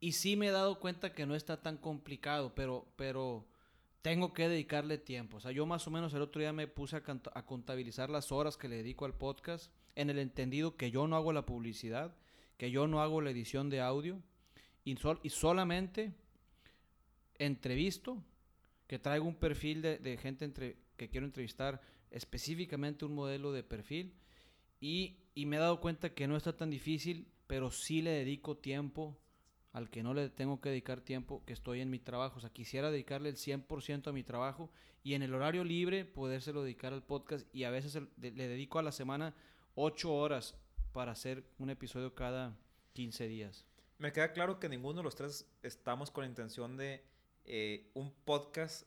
[0.00, 3.46] Y sí me he dado cuenta que no está tan complicado, pero, pero
[4.02, 5.36] tengo que dedicarle tiempo.
[5.36, 7.02] O sea, yo más o menos el otro día me puse a,
[7.44, 11.32] contabilizar las horas que le dedico al podcast, en el entendido que yo no hago
[11.32, 12.16] la publicidad,
[12.56, 14.22] que yo no hago la edición de audio,
[14.84, 16.14] y, sol- y solamente
[17.38, 18.22] entrevisto,
[18.86, 24.14] que traigo un perfil de, gente que quiero entrevistar, específicamente un modelo de perfil,
[24.80, 28.56] y, y me he dado cuenta que no está tan difícil, pero sí le dedico
[28.56, 29.18] tiempo
[29.72, 32.38] al que no le tengo que dedicar tiempo, que estoy en mi trabajo.
[32.38, 34.70] O sea, quisiera dedicarle el 100% a mi trabajo
[35.02, 38.82] y en el horario libre podérselo dedicar al podcast y a veces le dedico a
[38.82, 39.34] la semana
[39.74, 40.54] 8 horas
[40.92, 42.56] para hacer un episodio cada
[42.94, 43.64] 15 días.
[43.98, 47.04] Me queda claro que ninguno de los tres estamos con la intención de
[47.44, 48.86] eh, un podcast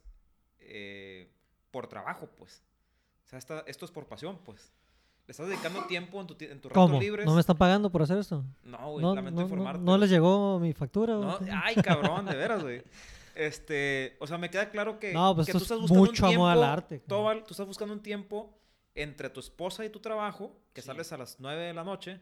[0.60, 1.32] eh,
[1.72, 2.64] por trabajo, pues.
[3.26, 4.72] O sea, esto es por pasión, pues.
[5.26, 7.00] Le estás dedicando tiempo en tu, en tu rato ¿Cómo?
[7.00, 7.26] libres.
[7.26, 8.44] ¿No me están pagando por hacer esto?
[8.64, 9.82] No, güey, No, lamento no, no, informarte.
[9.84, 11.14] no les llegó mi factura.
[11.16, 12.84] No, ay, cabrón, de veras, güey.
[13.36, 16.28] Este, o sea, me queda claro que, No, pues que tú es estás buscando mucho
[16.28, 17.00] un amor al tiempo, arte.
[17.08, 18.58] Tobal, tú estás buscando un tiempo
[18.96, 20.88] entre tu esposa y tu trabajo, que Sí.
[20.88, 22.20] sales a las 9 de la noche,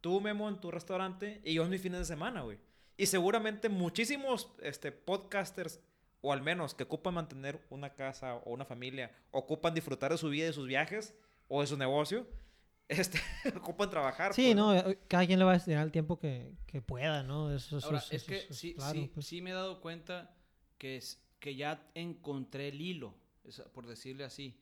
[0.00, 2.58] tú, Memo, en tu restaurante, y yo en mis fines de semana, güey.
[2.96, 5.80] Y seguramente muchísimos este, podcasters,
[6.20, 10.28] o al menos que ocupan mantener una casa o una familia, ocupan disfrutar de su
[10.28, 11.14] vida y de sus viajes,
[11.52, 12.26] o de su negocio,
[12.88, 13.20] este,
[13.56, 14.32] ocupan trabajar.
[14.32, 17.22] Sí, pues, no, eh, cada quien le va a destinar el tiempo que, que pueda,
[17.22, 17.52] ¿no?
[17.54, 19.26] Eso, eso- Ahora, eso- es que eso sí, claro, sí, pues.
[19.26, 20.34] sí me he dado cuenta
[20.78, 23.14] que, es, que ya encontré el hilo,
[23.74, 24.56] por decirle así.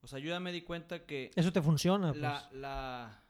[0.00, 2.22] O sea, yo ya me di cuenta que Eso te funciona, pues.
[2.22, 3.24] la, la,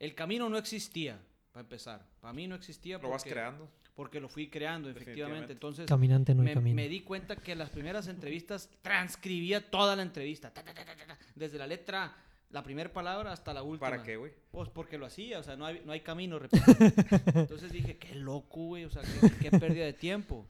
[0.00, 1.20] el camino no existía,
[1.52, 2.04] para empezar.
[2.20, 3.70] Para mí no existía Lo vas porque, creando.
[3.94, 5.52] porque lo fui creando, efectivamente.
[5.52, 6.74] Entonces, Caminante no hay me, camino.
[6.76, 10.52] me di cuenta que las primeras entrevistas transcribía toda la entrevista.
[10.52, 12.12] ta, ta, ta, ta, ta, ta, desde la letra,
[12.54, 13.90] la primera palabra hasta la última.
[13.90, 14.32] ¿Para qué, güey?
[14.52, 16.64] Pues porque lo hacía, o sea, no hay, no hay camino, repito.
[17.34, 20.46] Entonces dije, qué loco, güey, o sea, qué, qué pérdida de tiempo.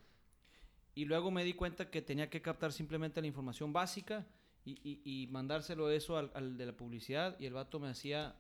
[0.95, 4.27] Y luego me di cuenta que tenía que captar simplemente la información básica
[4.67, 8.35] y, y- y mandárselo eso al, al de la publicidad y el vato me hacía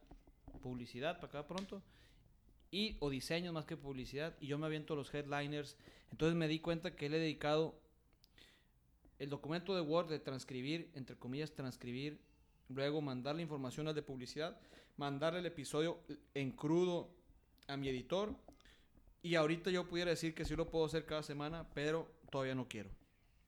[0.62, 1.82] publicidad para acá pronto
[2.70, 5.76] y o diseños más que publicidad y yo me aviento los headliners.
[6.10, 7.80] Entonces me di cuenta que le he dedicado
[9.18, 12.20] el documento de Word de transcribir, entre comillas, transcribir,
[12.68, 14.58] luego mandar la información al de publicidad,
[14.96, 16.00] mandarle el episodio
[16.34, 17.10] en crudo
[17.68, 18.34] a mi editor.
[19.22, 22.68] Y ahorita yo pudiera decir que sí lo puedo hacer cada semana, pero todavía no
[22.68, 22.90] quiero.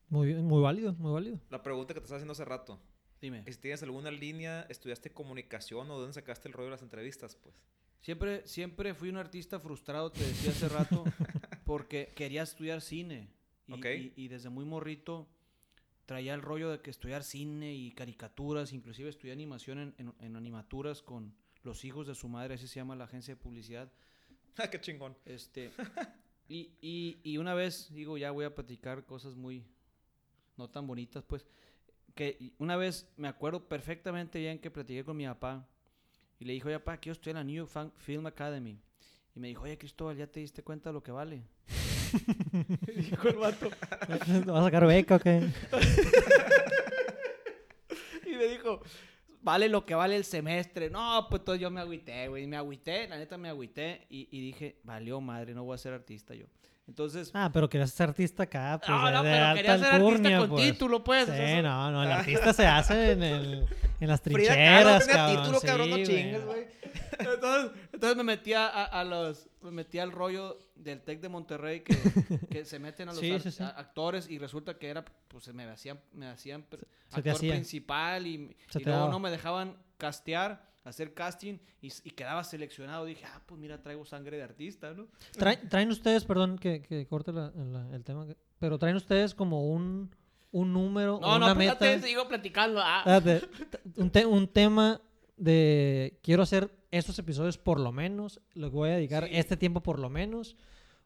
[0.09, 1.41] Muy, bien, muy válido, muy válido.
[1.51, 2.81] La pregunta que te estaba haciendo hace rato.
[3.21, 3.45] Dime.
[3.51, 7.35] Si tienes alguna línea, estudiaste comunicación o de dónde sacaste el rollo de las entrevistas,
[7.37, 7.55] pues.
[8.01, 11.03] Siempre, siempre fui un artista frustrado, te decía hace rato,
[11.65, 13.29] porque quería estudiar cine.
[13.67, 13.85] Y, Ok.
[13.87, 15.27] y- y desde muy morrito
[16.07, 20.37] traía el rollo de que estudiar cine y caricaturas, inclusive estudié animación en, en- en
[20.37, 23.91] animaturas con los hijos de su madre, así se llama la agencia de publicidad.
[24.59, 25.15] Ah, qué chingón.
[25.27, 25.71] Este,
[26.49, 29.63] y, y, y una vez, digo, ya voy a platicar cosas muy,
[30.57, 31.47] no tan bonitas, pues,
[32.15, 35.69] que una vez me acuerdo perfectamente bien que platiqué con mi papá
[36.41, 38.81] y le dijo, oye, papá, quiero estudiar en la New Fan- Film Academy.
[39.35, 41.43] Y me dijo, oye, Cristóbal, ¿ya te diste cuenta de lo que vale?
[42.97, 43.71] dijo el vato.
[44.09, 44.29] ¿Vas
[44.61, 45.43] a sacar beca o qué?
[48.27, 48.81] Y me dijo,
[49.43, 50.91] vale lo que vale el semestre.
[50.91, 52.47] No, pues entonces yo me agüité, güey.
[52.47, 54.07] Me agüité, la neta me agüité.
[54.11, 56.47] Y, y dije, valió madre, no voy a ser artista yo.
[56.89, 58.89] Entonces, Ah, pero querías ser artista acá, pues.
[58.91, 60.71] no, no, de pero alta quería ser artista alcurnia, con pues.
[60.73, 61.29] título, pues.
[61.29, 63.67] o sea, Sí, no, no, el artista se hace en, el,
[64.01, 65.43] en las Frida Kahlo trincheras, tenía cabrón.
[65.43, 66.67] título, cabrón, no sí, chingues, güey.
[67.19, 71.81] Entonces, entonces me metía a, a los me metía al rollo del Tec de Monterrey
[71.81, 71.95] que,
[72.51, 73.63] que se meten a los Sí, ar- sí, sí.
[73.63, 77.53] a- actores y resulta que era pues me hacían me hacían Se actor hacía.
[77.53, 83.05] principal y, y luego no me dejaban castear hacer casting y, y quedaba seleccionado.
[83.07, 85.09] Dije, ah, pues mira, traigo sangre de artista, ¿no?
[85.33, 88.25] Traen, traen ustedes, perdón que, que corte la- la- el tema,
[88.61, 90.15] pero traen ustedes como un,
[90.53, 91.73] un número, No, una no, meta.
[91.73, 92.81] espérate, sigo platicando.
[92.81, 93.03] Ah.
[93.05, 93.49] Espérate,
[93.97, 95.01] un, te- un tema
[95.37, 99.31] de quiero hacer estos episodios por lo menos, que voy a dedicar Sí.
[99.37, 100.57] este tiempo por lo menos,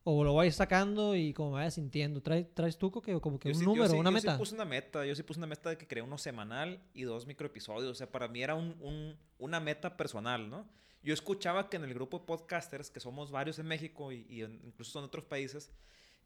[0.04, 2.22] o lo voy a ir sacando y como me vaya sintiendo.
[2.22, 4.32] ¿Traes, traes tú que como que Yo un sí- yo número, sí- una yo meta?
[4.32, 5.04] Sí puse una meta.
[5.04, 7.90] Yo sí puse una meta de que quería uno semanal y dos microepisodios.
[7.92, 10.66] O sea, para mí era un, un- una meta personal, ¿no?
[11.02, 14.42] Yo escuchaba que en el grupo de podcasters, que somos varios en México y, y
[14.42, 15.70] en- incluso en otros países,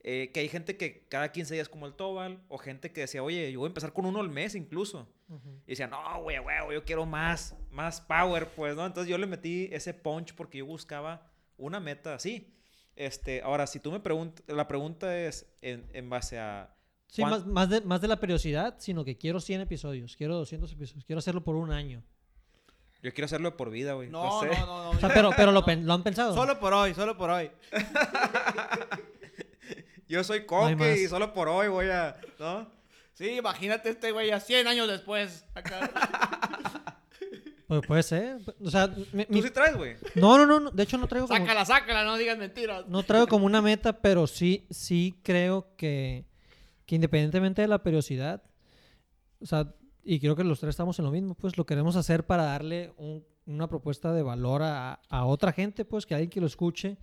[0.07, 3.23] eh, que hay gente que cada 15 días como el Tobal, o gente que decía,
[3.23, 5.09] oye, yo voy a empezar con uno al mes incluso.
[5.67, 8.85] Y decían, no, güey, güey, yo quiero más, más power, pues, ¿no?
[8.87, 12.55] Entonces yo le metí ese punch porque yo buscaba una meta así.
[12.95, 16.71] Este, ahora, si tú me preguntas, la pregunta es en, en base a...
[17.07, 20.37] Sí, ¿cuán- más, más, de, más de la periodicidad, sino que quiero 100 episodios, quiero
[20.37, 22.03] 200 episodios, quiero hacerlo por un año.
[23.03, 24.09] Yo quiero hacerlo por vida, güey.
[24.11, 24.49] No, sé.
[24.49, 24.91] no, no, no.
[24.91, 26.35] O sea, pero, pero lo, lo han pensado.
[26.35, 27.51] Solo por hoy, solo por hoy.
[30.09, 32.17] Yo soy No coque y solo por hoy voy a...
[32.39, 32.69] ¿No?
[33.15, 35.45] Sí, imagínate este güey a 100 años después.
[35.55, 35.91] Acá.
[37.67, 38.37] Pues puede ser.
[38.63, 39.97] O sea, mi- Tú sí traes, güey.
[40.17, 42.87] no, no, no, no, de hecho no traigo como, Sácala, sácala, no digas mentiras.
[42.89, 46.27] no traigo como una meta, pero sí, sí creo que,
[46.85, 48.43] que independientemente de la periodicidad,
[49.41, 52.27] o sea, y creo que los tres estamos en lo mismo, pues lo queremos hacer
[52.27, 56.41] para darle un- una propuesta de valor a, a otra gente, pues que alguien que
[56.43, 56.99] lo escuche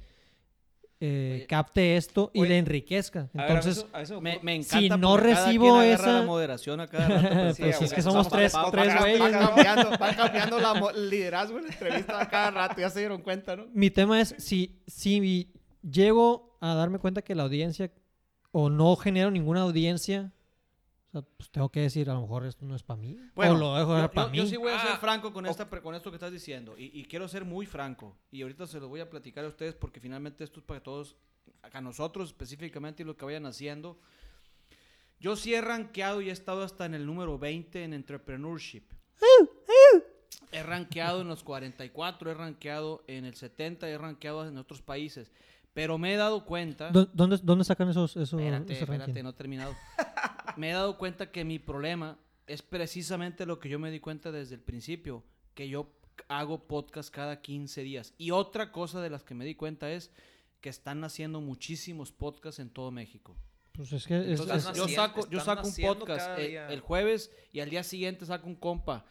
[1.03, 1.47] eh, Oye.
[1.47, 2.49] capte esto y Oye.
[2.49, 3.21] le enriquezca.
[3.21, 4.97] A ver, a Entonces, eso- a eso Me, me Si encanta.
[4.97, 7.27] no porque cada recibo esa- la moderación a cada rato.
[7.31, 9.19] pero sí, Pues sí, es que somos tres, vamos- tres güeyes.
[9.19, 9.39] Va ¿no?
[9.55, 13.55] cambiando, va cambiando la liderazgo en la entrevista a cada rato, ya se dieron cuenta,
[13.55, 13.65] ¿no?
[13.73, 17.91] mi tema es si, si llego a darme cuenta que la audiencia
[18.51, 20.31] o no genero ninguna audiencia,
[21.13, 23.17] o sea, pues tengo que decir, a lo mejor esto no es para mí.
[23.35, 24.37] Bueno, o lo dejo yo, para yo- mí.
[24.37, 26.77] yo sí voy a ser Ah, franco con, esta, pre- con esto que estás diciendo.
[26.77, 28.17] Y, y quiero ser muy franco.
[28.31, 31.17] Y ahorita se lo voy a platicar a ustedes porque finalmente esto es para todos,
[31.73, 33.99] a nosotros específicamente y lo que vayan haciendo.
[35.19, 38.83] Yo sí he rankeado y he estado hasta en el número 20 en entrepreneurship.
[40.53, 45.31] He rankeado en los 44, he rankeado en el 70, he rankeado en otros países.
[45.73, 46.91] Pero me he dado cuenta...
[46.91, 49.75] ¿Dó- ¿Dónde, ¿Dónde sacan esos, esos Espérate, espérate, no he terminado.
[50.57, 54.31] me he dado cuenta que mi problema es precisamente lo que yo me di cuenta
[54.31, 55.93] desde el principio, que yo
[56.27, 58.13] hago podcast cada 15 días.
[58.17, 60.11] Y otra cosa de las que me di cuenta es
[60.59, 63.37] que están haciendo muchísimos podcasts en todo México.
[63.71, 66.81] Pues es que es- Entonces, es- Están yo saco, yo saco un podcast eh, el
[66.81, 69.05] jueves y al día siguiente saco un compa.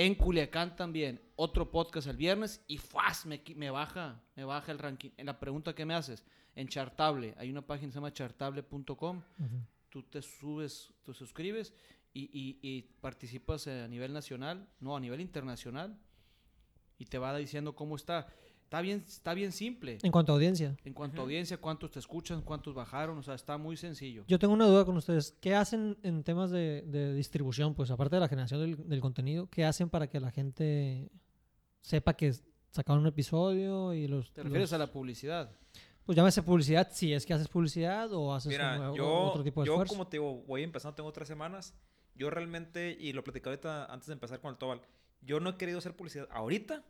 [0.00, 3.26] En Culiacán también, otro podcast el viernes y ¡fuas!
[3.26, 5.10] Me, me baja, me baja el ranking.
[5.16, 9.16] En la pregunta que me haces, en Chartable, hay una página que se llama chartable.com
[9.40, 9.56] Ujú.
[9.88, 11.74] tú te subes, te suscribes
[12.14, 15.98] y, y- y participas a nivel nacional, no, a nivel internacional,
[16.96, 18.28] y te va diciendo cómo está.
[18.68, 19.96] Está bien, está bien simple.
[20.02, 20.76] En cuanto a audiencia.
[20.84, 24.24] En cuanto a audiencia, cuántos te escuchan, cuántos bajaron, o sea, está muy sencillo.
[24.28, 25.34] Yo tengo una duda con ustedes.
[25.40, 27.74] ¿Qué hacen en temas de, de distribución?
[27.74, 31.08] Pues aparte de la generación del, del contenido, ¿qué hacen para que la gente
[31.80, 32.34] sepa que
[32.70, 34.30] sacaron un episodio y los...
[34.34, 35.50] ¿Te refieres los- a la publicidad?
[36.04, 39.62] Pues llámese publicidad, si es que haces publicidad o haces Mira, un- yo, otro tipo
[39.62, 39.94] de yo esfuerzo.
[39.94, 41.74] como te digo, voy empezando, tengo tres semanas.
[42.14, 44.82] Yo realmente, y lo platicé ahorita antes de empezar con el Tobal,
[45.20, 46.84] yo no he querido hacer publicidad ahorita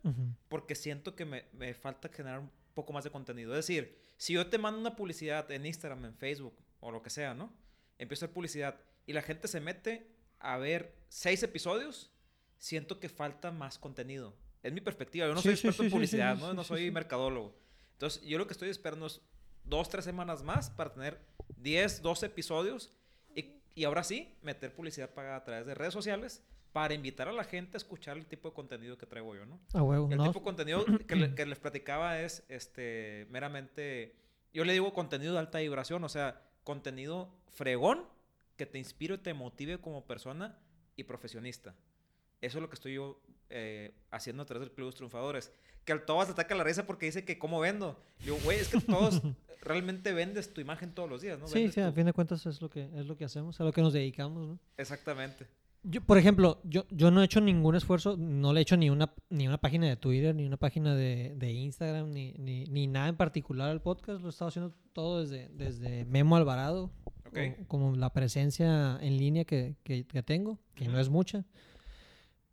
[0.47, 3.51] porque siento que me, me falta generar un poco más de contenido.
[3.53, 7.09] Es decir, si yo te mando una publicidad en Instagram, en Facebook o lo que
[7.09, 7.51] sea, ¿no?
[7.97, 10.07] Empiezo a hacer publicidad y la gente se mete
[10.39, 12.11] a ver seis episodios,
[12.57, 14.33] siento que falta más contenido.
[14.63, 15.27] Es mi perspectiva.
[15.27, 16.53] Yo no Sí, soy experto sí, en publicidad, ¿no?
[16.53, 17.57] no soy mercadólogo.
[17.93, 19.21] Entonces, yo lo que estoy esperando es
[19.63, 21.19] dos, tres semanas más para tener
[21.57, 22.91] 10, 12 episodios
[23.35, 27.31] y, y ahora sí meter publicidad pagada a través de redes sociales para invitar a
[27.31, 29.59] la gente a escuchar el tipo de contenido que traigo yo, ¿no?
[29.73, 30.25] A huevo, El ¿no?
[30.27, 34.15] tipo de contenido que, le- que les platicaba es este meramente.
[34.53, 38.03] Yo le digo contenido de alta vibración, o sea, contenido fregón
[38.55, 40.57] que te inspire, te motive como persona
[40.95, 41.75] y profesionista.
[42.41, 45.51] Eso es lo que estoy yo eh, haciendo a través del Club de los Triunfadores.
[45.85, 47.99] Que al Tobas ataca la risa porque dice que cómo vendo.
[48.23, 49.21] Digo, güey, es que todos
[49.61, 51.47] realmente vendes tu imagen todos los días, ¿no?
[51.47, 53.59] Sí, Vendes sí, a tu- fin de cuentas es lo que es lo que hacemos,
[53.59, 54.59] a lo que nos dedicamos, ¿no?
[54.77, 55.47] Exactamente.
[55.83, 58.89] Yo, por ejemplo, yo, yo no he hecho ningún esfuerzo, no le he hecho ni
[58.89, 62.85] una, ni una página de Twitter, ni una página de, de Instagram, ni, ni, ni
[62.87, 64.19] nada en particular al podcast.
[64.21, 66.91] Lo he estado haciendo todo desde, desde Memo Alvarado,
[67.27, 67.37] Ok.
[67.61, 71.45] o- como la presencia en línea que, que- que tengo, que no es mucha.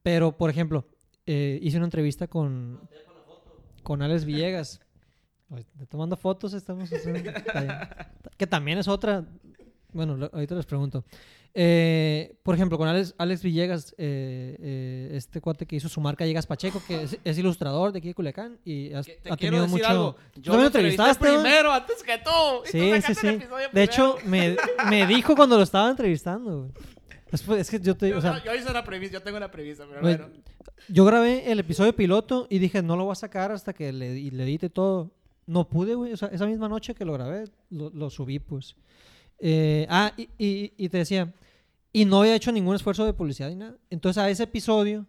[0.05, 0.87] Pero, por ejemplo,
[1.27, 2.81] eh, hice una entrevista con,
[3.83, 4.81] con Alex Villegas.
[5.89, 7.33] Tomando fotos estamos haciendo-
[8.37, 9.27] que también es otra
[9.93, 11.05] bueno, lo- ahorita les pregunto.
[11.59, 16.27] Eh, por ejemplo, con Alex, Alex Villegas, eh, eh, este cuate que hizo su marca
[16.27, 19.62] Llegas Pacheco, que es, es ilustrador de aquí de Culiacán y has- Te ha tenido
[19.62, 19.88] decir mucho...
[19.88, 20.16] algo.
[20.35, 22.31] ¿Tú Yo lo entrevistaste, primero antes que tú.
[22.69, 23.38] y tú Sí, sí, sí.
[23.73, 24.55] De hecho, me,
[24.90, 26.71] me dijo cuando lo estaba entrevistando.
[27.31, 28.11] Después, es que yo te...
[28.11, 30.29] Yo, O sea, yo hice la premisa, yo tengo la premisa, pero bueno.
[30.88, 34.14] Yo grabé el episodio piloto y dije, no lo voy a sacar hasta que le,
[34.31, 35.11] le edite todo.
[35.47, 36.12] No pude, güey.
[36.12, 38.77] O sea, esa misma noche que lo grabé, lo, lo subí, pues.
[39.88, 41.33] Ah, y, y- y te decía,
[41.99, 43.79] y no había hecho ningún esfuerzo de publicidad ni nada.
[43.89, 45.07] Entonces, a ese episodio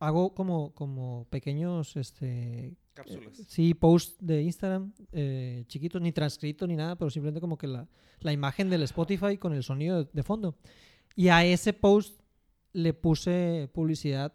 [0.00, 2.74] hago como, como pequeños, este...
[2.94, 3.36] Cápsulas.
[3.48, 7.86] Sí, posts de Instagram, eh, chiquitos, ni transcritos ni nada, pero simplemente como que la,
[8.20, 10.56] la imagen del Spotify con el sonido de, de fondo.
[11.14, 12.20] Y a ese post
[12.72, 14.32] le puse publicidad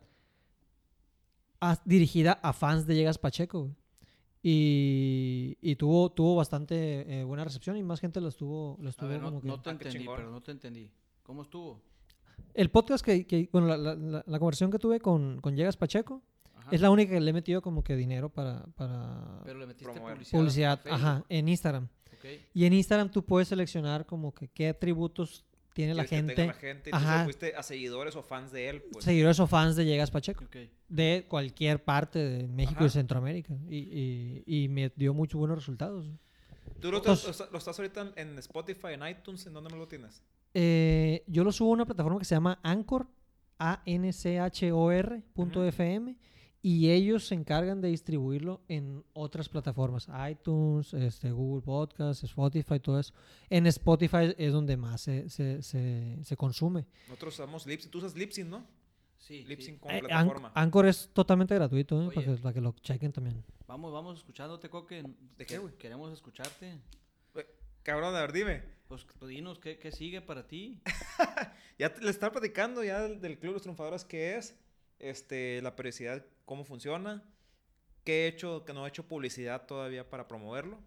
[1.60, 3.76] a- dirigida a fans de Llegas Pacheco.
[4.42, 9.10] Y, y tuvo, tuvo bastante eh, buena recepción y más gente lo estuvo, lo estuvo
[9.10, 9.48] ver, no, como que...
[9.50, 10.90] no te entendí, pero no te entendí.
[11.30, 11.80] ¿Cómo estuvo?
[12.56, 16.24] El podcast que, que- bueno, la, la- la- conversación que tuve con, con Llegas Pacheco
[16.56, 16.70] Ajá.
[16.72, 19.94] es la única que le he metido como que dinero para, para Pero le metiste
[19.94, 20.40] publicidad.
[20.40, 21.88] publicidad, en ajá, en Instagram.
[22.18, 22.26] ¿ok?
[22.56, 26.54] Y en Instagram tú puedes seleccionar como que qué atributos tiene la que gente, tenga
[26.54, 26.90] la gente.
[26.90, 27.24] Entonces Ajá.
[27.26, 29.06] fuiste a seguidores o fans de él, pues.
[29.06, 30.58] seguidores o fans de Llegas Pacheco, Ok.
[30.88, 32.94] de cualquier parte de México y Ajá.
[32.94, 33.54] Centroamérica.
[33.70, 33.78] Y,
[34.48, 36.08] y- y me dio muchos buenos resultados.
[36.82, 39.46] ¿Tú lo, Entonces- lo estás ahorita en Spotify, en iTunes?
[39.46, 40.24] ¿En dónde me lo tienes?
[40.54, 43.08] Eh, yo lo subo a una plataforma que se llama Anchor,
[43.60, 45.68] A-N-C-H-O-R punto Ujú.
[45.70, 46.18] FM,
[46.62, 53.00] y ellos se encargan de distribuirlo en otras plataformas, iTunes, este, Google Podcasts, Spotify, todo
[53.00, 53.14] eso.
[53.50, 56.86] En Spotify es donde más se, se, se- se consume.
[57.08, 57.90] Nosotros usamos Lipsyn.
[57.92, 58.66] Tú usas Lipsyn, ¿no?
[59.18, 59.80] Sí, Lipsyn sí.
[59.80, 60.52] como Eh, An- plataforma.
[60.56, 62.12] Anchor es totalmente gratuito, ¿eh?
[62.14, 63.44] para, que, para que lo chequen también.
[63.68, 65.02] Vamos, vamos escuchándote, Coque.
[65.04, 65.74] ¿De qué, Que- güey?
[65.78, 66.78] Queremos escucharte.
[67.84, 68.79] Cabrón, a ver, dime.
[68.90, 70.82] Pues pues, dinos, ¿qué, qué sigue para ti?
[71.78, 74.54] Ya te- le estaba platicando ya del, del Club de los Triunfadores qué es,
[74.98, 77.24] este, la periodicidad, cómo funciona,
[78.04, 80.78] qué he hecho, que no he hecho publicidad todavía para promoverlo,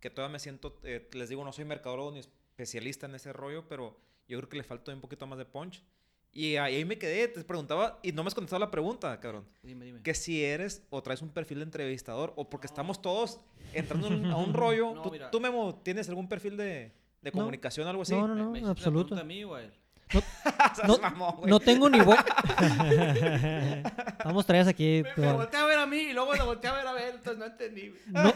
[0.00, 3.68] que todavía me siento, eh, les digo, no soy mercadólogo ni especialista en ese rollo,
[3.68, 5.84] pero yo creo que le falta un poquito más de punch.
[6.32, 9.46] Y ahí, me quedé, te preguntaba, y no me has contestado la pregunta, cabrón.
[9.62, 10.02] Dime, dime.
[10.02, 13.38] Que si eres o traes un perfil de entrevistador, o porque estamos todos
[13.72, 14.94] entrando a un rollo.
[14.96, 16.92] No, ¿Tú, tú, Memo, tienes algún perfil de,
[17.24, 17.38] de No.
[17.38, 18.12] comunicación o algo así?
[18.14, 19.16] No, no, ¿Me- no, me en absoluto.
[19.16, 19.42] a mí
[20.86, 22.18] No, mamón, no tengo ni buen...
[24.24, 25.02] Vamos tres aquí.
[25.16, 27.38] Me, volteé a ver a mí y luego lo volteé a ver a ver, entonces
[27.38, 27.88] no entendí.
[27.88, 28.00] güey.
[28.24, 28.32] no,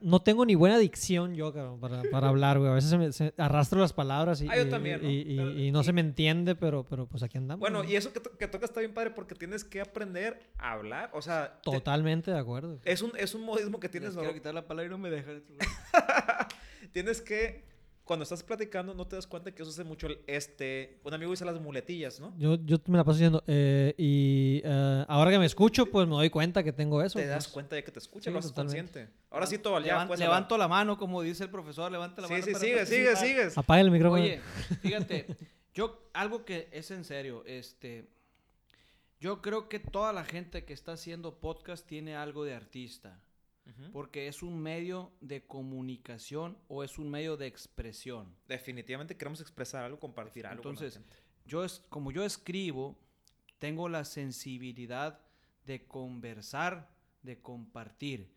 [0.00, 2.70] no tengo ni buena dicción yo, cabrón, para, para hablar, güey.
[2.70, 5.08] A veces se me, se- arrastro las palabras y, Ah, yo y- también, ¿no?
[5.08, 7.60] y- y- Pero- y no y- se me entiende, pero, pero pues aquí andamos.
[7.60, 7.92] Bueno, güey.
[7.92, 11.10] y eso que, to- que toca está bien padre porque tienes que aprender a hablar.
[11.14, 12.80] O sea, te- Totalmente de acuerdo.
[12.84, 14.14] es, un, es un modismo que tienes.
[14.14, 14.34] quiero ¿no?
[14.34, 15.42] quitar la palabra y no me dejan.
[16.92, 17.64] Tienes que,
[18.04, 21.00] cuando estás platicando, no te das cuenta que eso hace mucho el este.
[21.04, 22.34] Un amigo dice las muletillas, ¿no?
[22.38, 26.14] Yo, yo me la paso diciendo, eh, y eh, ahora que me escucho, pues me
[26.14, 27.18] doy cuenta que tengo eso.
[27.18, 27.52] te das pues.
[27.54, 28.92] cuenta de que te escucha, Sí, lo haces totalmente.
[28.92, 29.14] consciente.
[29.30, 32.26] Ahora sí, todo ya Levan- puedes levanto la mano, como dice el profesor, levanta la
[32.26, 32.40] hablar.
[32.40, 32.58] mano.
[32.58, 33.56] Sí, sí, sigue, sigue, sigues.
[33.58, 34.22] Apaga el micrófono.
[34.22, 34.40] Oye,
[34.82, 35.26] fíjate,
[35.72, 38.06] yo, algo que es en serio, este,
[39.18, 43.18] yo creo que toda la gente que está haciendo podcast tiene algo de artista,
[43.92, 48.36] Porque es un medio de comunicación o es un medio de expresión.
[48.46, 50.62] Definitivamente queremos expresar algo, compartir algo.
[50.62, 51.16] con la Entonces, gente.
[51.46, 52.98] yo es, como yo escribo,
[53.58, 55.20] tengo la sensibilidad
[55.64, 56.90] de conversar,
[57.22, 58.30] de compartir.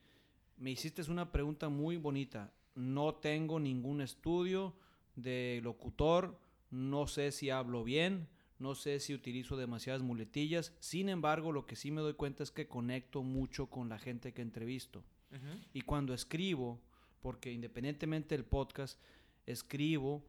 [0.56, 2.54] Me hiciste una pregunta muy bonita.
[2.76, 4.76] No tengo ningún estudio
[5.16, 10.74] de locutor, no sé si hablo bien, no sé si utilizo demasiadas muletillas.
[10.80, 14.34] Sin embargo, lo que sí me doy cuenta es que conecto mucho con la gente
[14.34, 15.04] que entrevisto.
[15.32, 15.60] Ujú.
[15.74, 16.80] Y cuando escribo,
[17.22, 19.00] porque independientemente del podcast,
[19.46, 20.24] escribo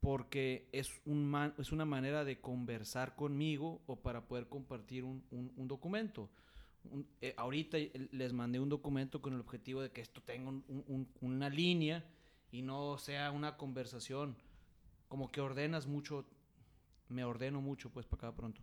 [0.00, 5.24] porque es, un man- es una manera de conversar conmigo o para poder compartir un,
[5.30, 6.30] un- un documento.
[6.84, 7.78] Un- eh, ahorita
[8.12, 11.48] les mandé un documento con el objetivo de que esto tenga un- un- un- una
[11.48, 12.04] línea
[12.52, 14.36] y no sea una conversación.
[15.08, 16.24] Como que ordenas mucho,
[17.08, 18.60] me ordeno mucho pues para acá pronto.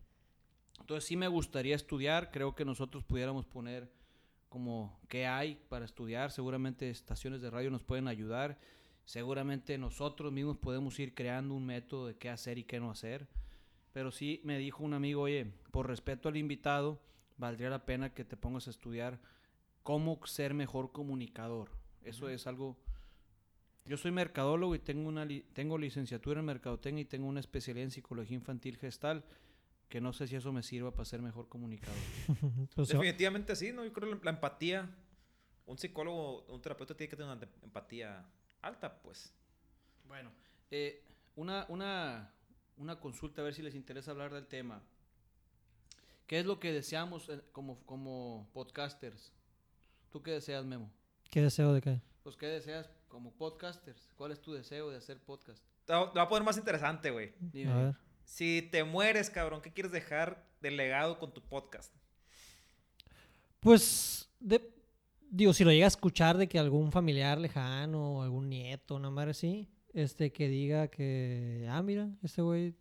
[0.80, 3.92] Entonces sí me gustaría estudiar, creo que nosotros pudiéramos poner
[4.54, 6.30] como qué hay para estudiar.
[6.30, 8.60] Seguramente estaciones de radio nos pueden ayudar.
[9.04, 13.28] Seguramente nosotros mismos podemos ir creando un método de qué hacer y qué no hacer.
[13.94, 17.02] Pero sí me dijo un amigo, oye, por respeto al invitado,
[17.38, 19.20] valdría la pena que te pongas a estudiar
[19.82, 21.72] cómo ser mejor comunicador.
[22.04, 22.78] Eso es algo...
[23.86, 27.86] Yo soy mercadólogo y tengo, una li- tengo licenciatura en mercadotecnia y tengo una especialidad
[27.86, 29.26] en psicología infantil gestal,
[29.94, 31.96] que no sé si eso me sirva para ser mejor comunicador.
[32.76, 33.86] Pues, Definitivamente sí, ¿no?
[33.86, 34.90] Yo creo que la empatía,
[35.68, 38.26] un psicólogo, un terapeuta tiene que tener una empatía
[38.64, 39.32] alta, pues.
[40.08, 40.32] Bueno,
[40.72, 42.34] eh, Una, una,
[42.78, 44.82] una consulta, a ver si les interesa hablar del tema.
[46.26, 49.32] ¿Qué es lo que deseamos eh, como, como podcasters?
[50.10, 50.92] ¿Tú qué deseas, Memo?
[51.30, 52.02] ¿Qué deseo de qué?
[52.24, 54.10] Pues, ¿qué deseas como podcasters?
[54.16, 55.64] ¿Cuál es tu deseo de hacer podcast?
[55.86, 57.32] Te va a poner más interesante, güey.
[57.40, 57.72] Dime.
[57.72, 58.13] A ver.
[58.24, 61.94] Si te mueres, cabrón, ¿qué quieres dejar de legado con tu podcast?
[63.60, 64.74] Pues, de-
[65.30, 69.10] digo, si lo llega a escuchar de que algún familiar lejano, o algún nieto, una
[69.10, 72.76] madre así, este, que diga que, ah, mira, este güey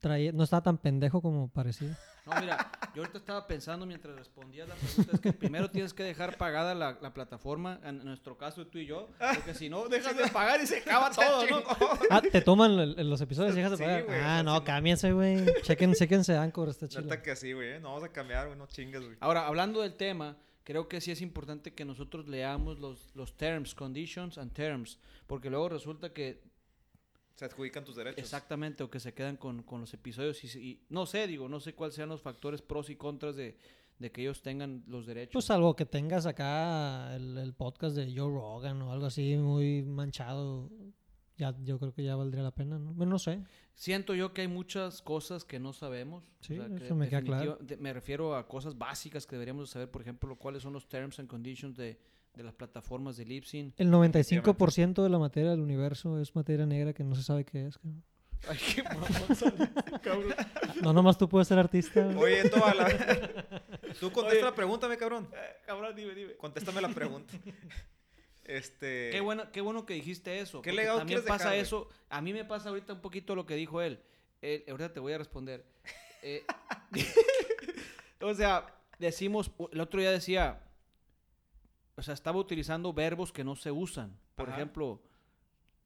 [0.00, 1.96] traía, no estaba tan pendejo como parecía.
[2.26, 6.02] No, mira, yo ahorita estaba pensando mientras respondías la pregunta, es que primero tienes que
[6.02, 10.16] dejar pagada la, la plataforma, en nuestro caso tú y yo, porque si no, dejas
[10.16, 11.62] de pagar y se acaba todo, ¿no?
[12.10, 14.04] Ah, te toman el- los episodios y dejas de Sí, pagar.
[14.08, 15.44] o ah, no, cámbiense, güey.
[15.62, 17.02] Chequen, chequense Anchor, está chido.
[17.02, 17.72] Neta que sí, güey.
[17.74, 17.80] ¿eh?
[17.80, 18.58] No vamos a cambiar, güey.
[18.58, 19.16] No chingas, güey.
[19.20, 23.74] Ahora, hablando del tema, creo que sí es importante que nosotros leamos los, los terms,
[23.74, 26.42] conditions and terms, porque luego resulta que
[27.36, 28.18] Se adjudican tus derechos.
[28.18, 31.60] exactamente o que se quedan con, con los episodios y, y no sé, digo, no
[31.60, 33.56] sé cuáles sean los factores pros y contras de,
[33.98, 35.32] de que ellos tengan los derechos.
[35.32, 39.82] Pues salvo que tengas acá el, el podcast de Joe Rogan o algo así muy
[39.82, 40.70] manchado,
[41.36, 42.94] ya, yo creo que ya valdría la pena, ¿no?
[42.94, 43.42] Bueno, no sé.
[43.74, 46.24] Siento yo que hay muchas cosas que no sabemos.
[46.40, 47.58] Sí, que eso me queda claro.
[47.78, 51.18] me refiero a cosas básicas que deberíamos de saber, por ejemplo, cuáles son los terms
[51.18, 51.98] and conditions de,
[52.36, 53.72] de las plataformas de Libsyn.
[53.78, 57.66] El 95% de la materia del universo es materia negra que no se sabe qué
[57.66, 57.78] es.
[57.78, 58.04] cabrón.
[58.48, 60.34] Ay, qué mamón cabrón.
[60.82, 62.06] No, nomás tú puedes ser artista.
[62.16, 62.86] Oye, tú, a la...
[64.00, 64.50] Tú contesta Oye.
[64.50, 65.28] la pregunta, cabrón.
[65.64, 66.34] Cabrón, dime, dime.
[66.36, 67.32] Contéstame la pregunta.
[68.44, 69.08] Este...
[69.10, 70.60] Qué bueno, qué bueno que dijiste eso.
[70.60, 71.62] ¿Qué legado también quieres pasa dejar, güey?
[71.62, 71.88] eso.
[72.10, 73.98] A mí me pasa ahorita un poquito lo que dijo él.
[74.42, 75.64] Él- ahorita te voy a responder.
[76.22, 76.44] Eh,
[78.20, 78.66] o sea,
[78.98, 80.60] decimos, el otro día decía,
[81.96, 84.16] o sea, estaba utilizando verbos que no se usan.
[84.34, 84.58] Por Ajá.
[84.58, 85.00] ejemplo,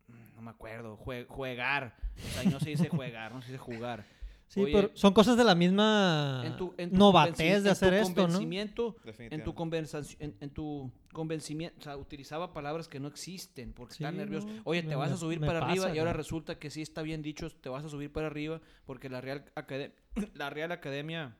[0.08, 1.96] mm, no me acuerdo, jue- juegar.
[2.16, 4.04] O sea, y no se dice jugar, no se dice jugar.
[4.48, 7.94] Sí, Oye, pero son cosas de la misma En tu, en tu novatez de hacer
[7.94, 8.14] esto, ¿no?
[8.26, 13.72] convencimiento, en tu conversación, en, en tu convencimiento, o sea, utilizaba palabras que no existen
[13.72, 14.48] porque Sí, está nervioso.
[14.48, 17.02] no, Oye, te me- vas a subir para arriba y ahora resulta que sí está
[17.02, 19.44] bien dicho, te vas a subir para arriba porque la Real
[20.34, 21.36] la Real Academia,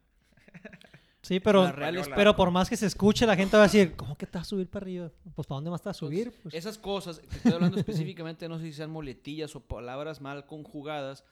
[1.23, 1.71] Sí, pero,
[2.17, 4.47] pero por más que se escuche, la gente va a decir, ¿cómo que te vas
[4.47, 5.11] a subir para arriba?
[5.35, 6.33] Pues ¿para dónde más te vas a subir?
[6.43, 10.47] Pues, esas cosas, que estoy hablando específicamente, no sé si sean muletillas o palabras mal
[10.47, 11.25] conjugadas,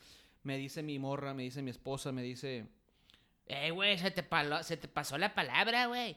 [0.43, 2.69] me dice mi morra, me dice mi esposa, me dice...
[3.51, 6.17] Eh, güey, se te, palo- se te pasó la palabra, güey.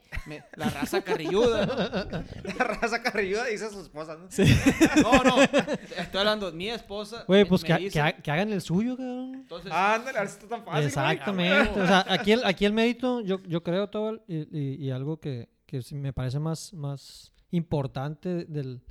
[0.57, 1.75] la raza carrilluda, ¿no?
[2.57, 4.27] La raza carrilluda dice a su esposa, ¿no?
[5.01, 7.23] No, no, estoy hablando, mi esposa...
[7.27, 9.33] Güey, pues me que, dice- que ha- que hagan el suyo, cabrón.
[9.35, 10.85] Entonces, Ándale, a ver si está tan fácil, güey.
[10.87, 11.79] Exactamente.
[11.81, 14.91] O sea, aquí el, aquí el mérito, yo, yo creo todo, el- y, y- y
[14.91, 18.81] algo que, que sí me parece más, más importante del,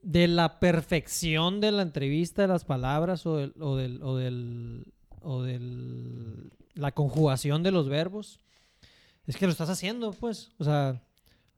[0.00, 4.86] de la perfección de la entrevista, de las palabras o del, o del, o del,
[5.20, 8.38] o del- la conjugación de los verbos,
[9.26, 10.52] es que lo estás haciendo, pues.
[10.58, 11.02] O sea,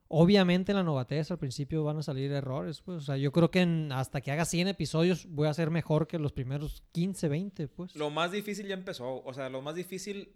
[0.09, 2.99] obviamente en la novatez al principio van a salir errores, pues.
[2.99, 6.07] O sea, yo creo que en- hasta que haga 100 episodios voy a ser mejor
[6.07, 7.95] que los primeros 15, 20, pues.
[7.95, 9.23] Lo más difícil ya empezó.
[9.23, 10.33] O sea, lo más difícil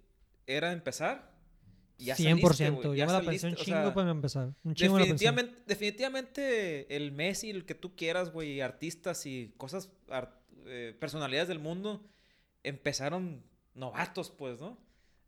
[0.47, 1.33] era empezar.
[1.99, 2.55] Y ya 100%.
[2.55, 4.53] saliste, ya me la pensé un o chingo sea, para empezar.
[4.64, 5.05] Un chingo me la.
[5.07, 9.89] Definitivamente, definitivamente el Messi, el que tú quieras, güey, artistas y cosas,
[10.66, 12.05] eh, personalidades del mundo,
[12.64, 13.43] empezaron
[13.75, 14.79] novatos, pues, ¿no?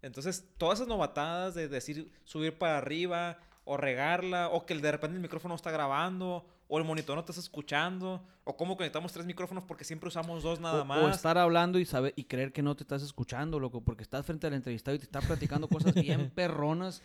[0.03, 5.17] Entonces, todas esas novatadas de decir subir para arriba, o regarla, o que de repente
[5.17, 9.25] el micrófono no está grabando, o el monitor no estás escuchando, o cómo conectamos tres
[9.25, 10.99] micrófonos porque siempre usamos dos nada o, más.
[11.03, 14.27] o estar hablando y saber y creer que no te estás escuchando, loco, porque estás
[14.27, 17.03] frente al entrevistado y te está platicando cosas bien perronas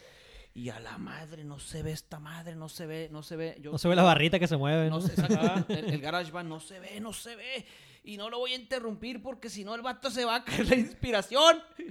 [0.53, 3.57] y a la madre no se ve esta madre, no se ve, no se ve.
[3.61, 5.01] Yo, No se ve la barrita que se mueve, no ¿no?
[5.07, 7.65] se- exacto, el, el GarageBand no se ve, no se ve.
[8.03, 10.67] Y no lo voy a interrumpir porque si no el vato se va a caer
[10.67, 11.61] la inspiración.
[11.77, 11.83] Y,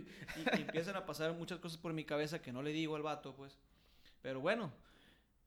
[0.59, 3.35] y empiezan a pasar muchas cosas por mi cabeza que no le digo al vato,
[3.35, 3.59] pues.
[4.23, 4.73] Pero bueno,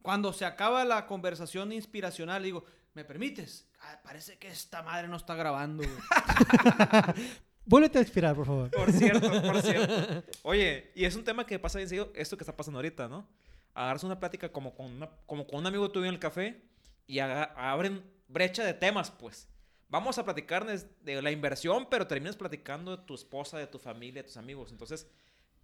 [0.02, 3.68] cuando se acaba la conversación inspiracional, digo, ¿me permites?
[3.82, 5.84] Ah, parece que esta madre no está grabando.
[7.66, 8.72] Vuélvete a inspirar, por favor.
[8.72, 10.24] Por cierto, por cierto.
[10.44, 13.28] Oye, y es un tema que pasa bien seguido, esto que está pasando ahorita, ¿no?
[13.74, 16.62] Agarras una plática como con, una- como con un amigo tuyo en el café
[17.08, 19.48] y abren brecha de temas, pues.
[19.92, 24.24] Vamos a platicar de, la inversión, pero terminas platicando de tu esposa, de tu familia,
[24.24, 24.72] de tus amigos.
[24.72, 25.08] Entonces,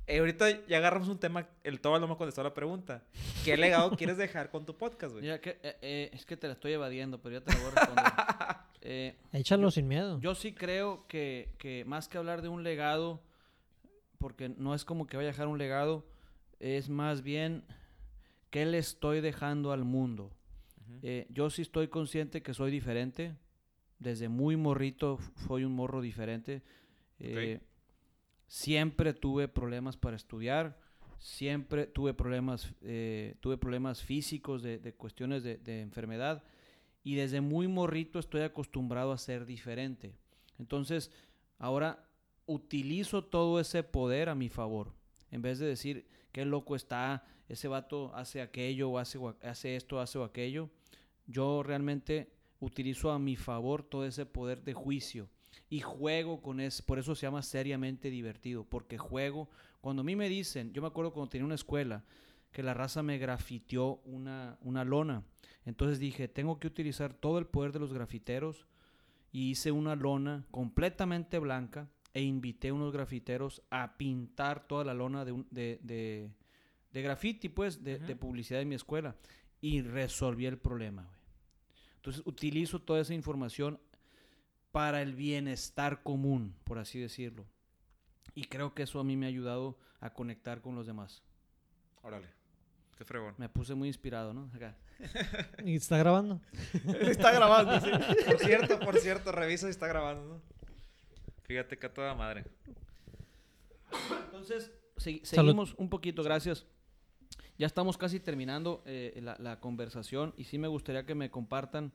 [0.06, 3.04] eh, ahorita ya agarramos un tema, el Tobal no me contestó la pregunta.
[3.44, 5.24] ¿Qué legado quieres dejar con tu podcast, güey?
[5.24, 7.68] Mira, que, eh, eh, es que te la estoy evadiendo, pero ya te la voy
[7.68, 8.06] a responder.
[8.90, 10.18] Eh, Échalo sin miedo.
[10.22, 13.22] Yo sí creo que, que más que hablar de un legado,
[14.18, 16.06] porque no es como que vaya a dejar un legado,
[16.60, 17.66] es más bien
[18.50, 20.32] qué le estoy dejando al mundo.
[21.04, 23.36] Eh, yo sí estoy consciente que soy diferente.
[24.00, 26.62] Desde muy morrito f- soy un morro diferente.
[27.20, 27.60] Eh,
[28.48, 30.78] siempre tuve problemas para estudiar.
[31.20, 36.44] Siempre tuve problemas, eh, tuve problemas físicos de, de cuestiones de, de enfermedad.
[37.04, 40.16] Y desde muy morrito estoy acostumbrado a ser diferente.
[40.60, 41.12] Entonces,
[41.58, 42.04] ahora
[42.46, 44.94] utilizo todo ese poder a mi favor.
[45.32, 50.00] En vez de decir, qué loco está, ese vato hace aquello, o hace, hace esto,
[50.00, 50.70] hace o aquello.
[51.26, 52.30] Yo realmente
[52.60, 55.30] utilizo a mi favor todo ese poder de juicio
[55.70, 56.84] y juego con eso.
[56.86, 59.50] Por eso se llama seriamente divertido, porque juego.
[59.82, 62.04] Cuando a mí me dicen, yo me acuerdo cuando tenía una escuela,
[62.52, 65.24] que la raza me grafiteó una, una lona.
[65.66, 68.66] Entonces dije, tengo que utilizar todo el poder de los grafiteros
[69.32, 74.94] y hice una lona completamente blanca e invité a unos grafiteros a pintar toda la
[74.94, 76.32] lona de, un- de, de,
[76.94, 79.16] de graffiti, pues, de, de publicidad de mi escuela.
[79.62, 81.08] Y resolví el problema.
[82.08, 83.82] Entonces utilizo toda esa información
[84.72, 87.46] para el bienestar común, por así decirlo.
[88.34, 91.22] Y creo que eso a mí me ha ayudado a conectar con los demás.
[92.04, 92.28] Órale.
[92.98, 93.36] Qué fregón.
[93.38, 94.50] Me puse muy inspirado, ¿no?
[94.56, 94.78] Acá.
[95.66, 96.40] ¿Y está grabando?
[97.02, 97.92] está grabando, sí.
[98.26, 100.42] Por cierto, por cierto, revisa si está grabando, ¿no?
[101.44, 102.46] Fíjate que a toda madre.
[104.28, 105.50] Entonces, se- Salud.
[105.50, 106.66] seguimos un poquito, gracias.
[107.58, 111.92] Ya estamos casi terminando eh, la, conversación y sí me gustaría que me compartan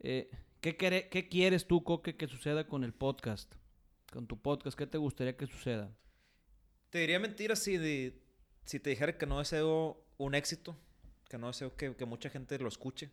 [0.00, 3.54] eh, ¿qué, qué quieres tú, Coque, que suceda con el podcast,
[4.12, 5.90] con tu podcast, ¿qué te gustaría que suceda?
[6.90, 8.12] Te diría mentira si,
[8.64, 10.76] si te dijera que no deseo un éxito,
[11.30, 13.10] que no deseo que, mucha gente lo escuche.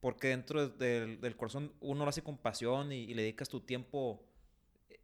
[0.00, 3.48] Porque dentro de- del, del corazón uno lo hace con pasión y, y le dedicas
[3.48, 4.24] tu tiempo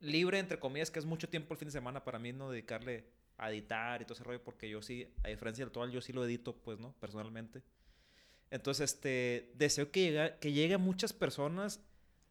[0.00, 3.04] libre, entre comillas, que es mucho tiempo el fin de semana para mí, no dedicarle
[3.39, 6.12] a editar y todo ese rollo, porque yo sí, a diferencia del actual, yo sí
[6.12, 6.93] lo edito, pues, ¿no?
[7.01, 7.62] Personalmente.
[8.51, 11.80] Entonces, este, deseo que llegue, que llegue a muchas personas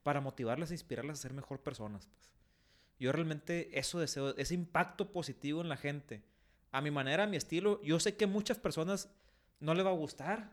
[0.03, 2.27] para motivarlas e inspirarlas a ser mejor personas, pues.
[2.99, 6.23] Yo realmente eso deseo, ese impacto positivo en la gente.
[6.71, 9.09] A mi manera, a mi estilo, yo sé que muchas personas
[9.59, 10.51] no les va a gustar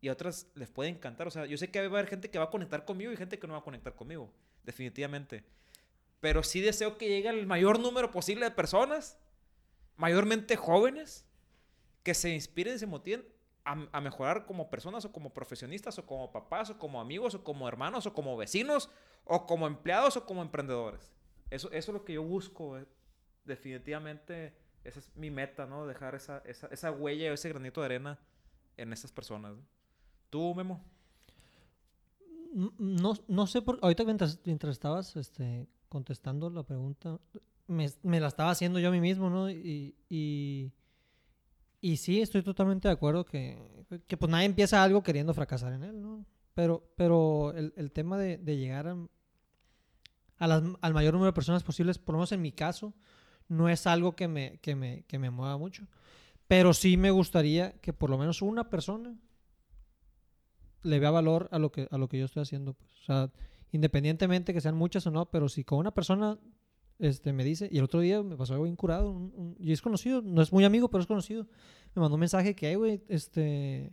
[0.00, 1.26] y a otras les puede encantar.
[1.26, 3.16] O sea, yo sé que va a haber gente que va a conectar conmigo y
[3.16, 4.30] gente que no va a conectar conmigo,
[4.64, 5.44] definitivamente.
[6.20, 9.18] Pero sí deseo que llegue el mayor número posible de personas,
[9.98, 11.26] mayormente jóvenes,
[12.02, 13.26] que se inspiren se motiven
[13.64, 17.68] a, mejorar como personas o como profesionistas o como papás o como amigos o como
[17.68, 18.88] hermanos o como vecinos
[19.24, 21.12] o como empleados o como emprendedores.
[21.50, 22.78] Eso, es lo que yo busco.
[22.78, 22.86] eh.
[23.44, 25.86] Definitivamente, esa es mi meta, ¿no?
[25.86, 28.18] Dejar esa, esa, esa huella, ese granito de arena
[28.78, 29.54] en esas personas.
[30.30, 30.82] ¿Tú, Memo?
[32.54, 33.78] No, no sé por...
[33.82, 37.18] Ahorita mientras, mientras estabas este, contestando la pregunta,
[37.68, 39.50] me, me la estaba haciendo yo a mí mismo, ¿no?
[39.50, 40.72] Y, y,
[41.80, 43.56] y sí, estoy totalmente de acuerdo que,
[44.06, 46.24] que pues nadie empieza algo queriendo fracasar en él, ¿no?
[46.54, 48.96] Pero, pero el, el tema de, de llegar a,
[50.38, 52.94] a las- al mayor número de personas posibles, por lo menos en mi caso,
[53.48, 55.86] no es algo que me, que me, que me mueva mucho.
[56.48, 59.16] Pero sí me gustaría que por lo menos una persona
[60.82, 62.74] le vea valor a lo que, a lo que yo estoy haciendo.
[62.74, 62.90] Pues.
[63.02, 63.30] O sea,
[63.72, 66.38] independientemente que sean muchas o no, pero si con una persona
[66.98, 69.80] este, me dice, y el otro día me pasó algo incurado, un, un- y es
[69.82, 71.46] conocido, no es muy amigo, pero es conocido,
[71.94, 73.92] me mandó un mensaje que, güey, este,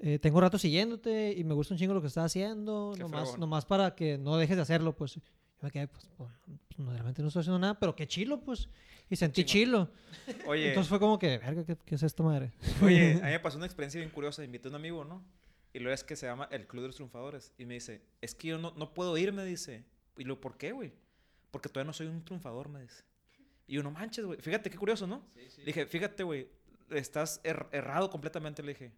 [0.00, 3.20] eh, tengo rato siguiéndote y me gusta un chingo lo que estás haciendo, Qué nomás,
[3.22, 3.40] fregón.
[3.40, 5.14] nomás para que no dejes de hacerlo, pues.
[5.14, 5.20] Yo
[5.60, 6.30] me quedé, pues, pues,
[6.76, 8.68] no, realmente no estoy haciendo nada, pero qué chilo, pues.
[9.08, 9.90] Y sentí chilo.
[10.46, 12.50] Oye, Entonces fue como que, verga, ¿qué, qué es esta madre?
[12.82, 14.42] oye, a mí me pasó una experiencia bien curiosa.
[14.42, 15.22] Invité a un amigo, ¿no?
[15.74, 17.52] Y luego es que se llama el Club de los Triunfadores.
[17.58, 19.84] Y me dice, es que yo no, no puedo ir, me dice.
[20.16, 20.92] Y luego, ¿por qué, güey?
[21.52, 23.04] Porque todavía no soy un triunfador, me dice.
[23.68, 24.40] Y yo, no manches, güey.
[24.40, 25.22] Fíjate qué curioso, ¿no?
[25.60, 26.48] Le dije, fíjate, güey,
[26.90, 28.92] estás er- errado completamente, le dije.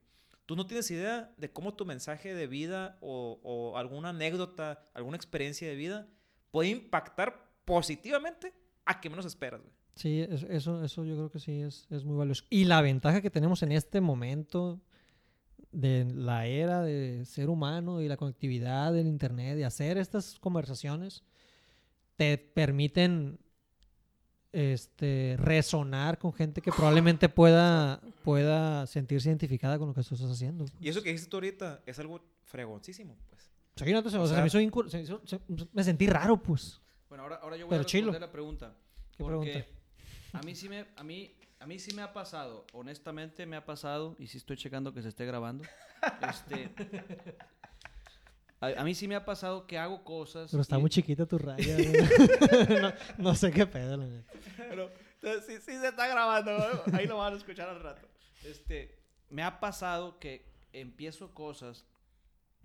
[0.46, 5.16] Tú no tienes idea de cómo tu mensaje de vida o, o alguna anécdota, alguna
[5.16, 6.08] experiencia de vida
[6.50, 8.54] puede impactar positivamente
[8.86, 9.72] a que menos esperas, güey.
[9.96, 12.44] Sí, es- eso, eso yo creo que sí es, es muy valioso.
[12.50, 14.80] Y la ventaja que tenemos en este momento
[15.72, 21.24] de la era de ser humano y la conectividad del internet, de hacer estas conversaciones,
[22.16, 23.38] te permiten
[24.52, 30.30] este, resonar con gente que probablemente pueda, pueda sentirse identificada con lo que tú estás
[30.30, 30.64] haciendo.
[30.80, 33.50] Y eso que dijiste tú ahorita es algo fregoncísimo, pues.
[33.74, 35.40] O sea, yo no te- o O sea, sea- me, hizo se hizo- se-
[35.72, 36.80] me sentí raro, pues.
[37.08, 38.20] Bueno, ahora, ahora yo voy Pero a responder chilo.
[38.26, 38.76] la pregunta.
[39.16, 39.68] ¿Qué porque pregunta?
[40.38, 43.64] A mí sí me, a mí, a mí sí me ha pasado, honestamente me ha
[43.64, 45.64] pasado, y sí estoy checando que se esté grabando.
[46.28, 46.72] este,
[48.64, 50.50] a, a mí sí me ha pasado que hago cosas.
[50.50, 51.76] Pero está y- muy chiquita tu raya.
[52.82, 52.92] no,
[53.30, 54.32] no sé qué pedo, la neta.
[54.56, 54.90] Pero
[55.42, 56.96] sí, sí se está grabando, ¿no?
[56.96, 58.06] ahí lo van a escuchar al rato.
[58.44, 58.98] Este,
[59.30, 61.84] me ha pasado que empiezo cosas,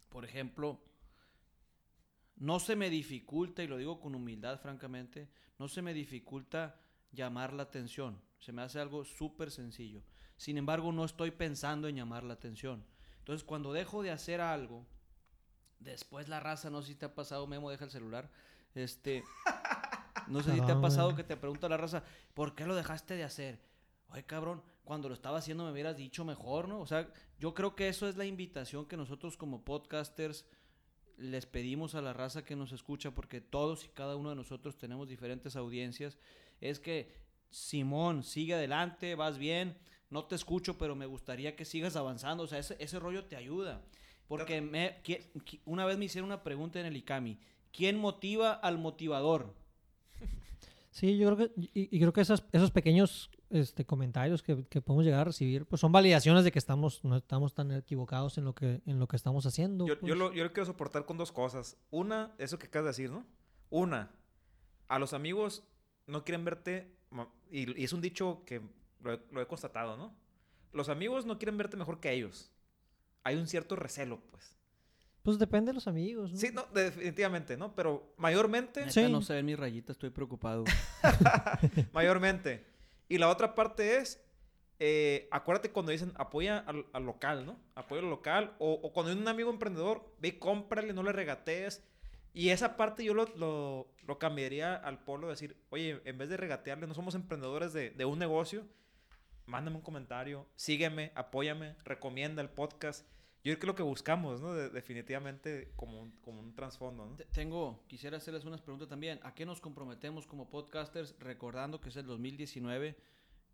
[0.09, 0.81] por ejemplo,
[2.35, 6.79] no se me dificulta, y lo digo con humildad, francamente, no se me dificulta
[7.11, 8.21] llamar la atención.
[8.39, 10.03] Se me hace algo súper sencillo.
[10.37, 12.85] Sin embargo, no estoy pensando en llamar la atención.
[13.19, 14.85] Entonces, cuando dejo de hacer algo,
[15.79, 18.29] después la raza, no sé si te ha pasado, Memo, deja el celular.
[18.75, 19.23] Este,
[20.27, 22.03] no sé si te ha pasado que te pregunta la raza,
[22.33, 23.59] ¿por qué lo dejaste de hacer?
[24.09, 26.79] Oye, cabrón, cuando lo estaba haciendo me hubieras dicho mejor, ¿no?
[26.79, 30.45] O sea, yo creo que eso es la invitación que nosotros como podcasters
[31.17, 34.77] les pedimos a la raza que nos escucha, porque todos y cada uno de nosotros
[34.77, 36.17] tenemos diferentes audiencias,
[36.61, 37.13] es que
[37.49, 39.77] Simón, sigue adelante, vas bien,
[40.09, 43.35] no te escucho, pero me gustaría que sigas avanzando, o sea, ese, ese rollo te
[43.35, 43.81] ayuda.
[44.29, 47.37] Porque me, qui- una vez me hicieron una pregunta en el ICAMI,
[47.73, 49.53] ¿quién motiva al motivador?
[50.91, 54.81] Sí, yo creo que, y, y creo que esas- esos pequeños este, comentarios que, que
[54.81, 58.45] podemos llegar a recibir, pues son validaciones de que estamos, no estamos tan equivocados en
[58.45, 59.85] lo que, en lo que estamos haciendo.
[59.87, 60.17] Yo, yo pues.
[60.17, 61.77] lo, yo lo quiero soportar con dos cosas.
[61.91, 63.25] Una, eso que acabas de decir, ¿no?
[63.69, 64.11] Una,
[64.87, 65.63] a los amigos
[66.07, 66.91] no quieren verte,
[67.51, 68.61] y, y es un dicho que
[69.01, 70.13] lo he, lo he constatado, ¿no?
[70.73, 72.51] Los amigos no quieren verte mejor que ellos.
[73.23, 74.55] Hay un cierto recelo, pues.
[75.23, 76.37] Pues depende de los amigos, ¿no?
[76.37, 77.75] Sí, no, definitivamente, ¿no?
[77.75, 79.11] Pero mayormente, Neta, Sí.
[79.11, 80.63] no se ven mis rayitas, estoy preocupado.
[81.93, 82.65] mayormente.
[83.07, 84.21] Y la otra parte es,
[84.79, 87.59] eh, acuérdate cuando dicen apoya al, al local, ¿no?
[87.75, 88.55] Apoya al local.
[88.59, 91.83] O, o cuando hay un amigo emprendedor, ve y cómprale, no le regatees.
[92.33, 96.37] Y esa parte yo lo, lo, lo cambiaría al polo, decir, oye, en vez de
[96.37, 98.65] regatearle, no somos emprendedores de, de un negocio,
[99.49, 103.05] mándame un comentario, sígueme, apóyame, recomienda el podcast.
[103.43, 104.53] Yo creo que lo que buscamos, ¿no?
[104.53, 107.15] De- definitivamente como un, como un trasfondo, ¿no?
[107.15, 109.19] Te- Tengo, quisiera hacerles unas preguntas también.
[109.23, 111.15] ¿A qué nos comprometemos como podcasters?
[111.19, 112.97] Recordando que es el 2019.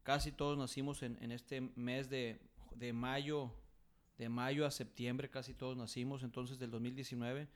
[0.04, 2.40] Casi todos nacimos en, en este mes de,
[2.76, 3.52] de mayo,
[4.18, 7.48] de mayo a septiembre, casi todos nacimos entonces del 2019.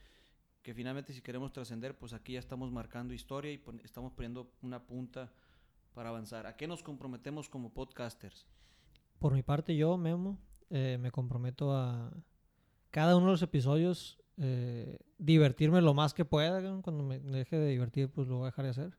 [0.61, 4.85] Que finalmente si queremos trascender, pues aquí ya estamos marcando historia y estamos poniendo una
[4.85, 5.31] punta
[5.93, 6.47] para avanzar.
[6.47, 8.45] ¿A qué nos comprometemos como podcasters?
[9.19, 10.37] Por mi parte, yo, Memo,
[10.69, 12.11] eh, me comprometo a
[12.91, 16.61] cada uno de los episodios eh, divertirme lo más que pueda.
[16.61, 16.81] ¿no?
[16.81, 18.97] Cuando me deje de divertir, pues lo voy a dejar de hacer.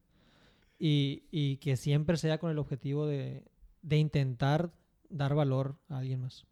[0.78, 3.44] Y, y que siempre sea con el objetivo de,
[3.82, 4.70] de intentar
[5.08, 6.46] dar valor a alguien más.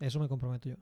[0.00, 0.76] Eso me comprometo yo.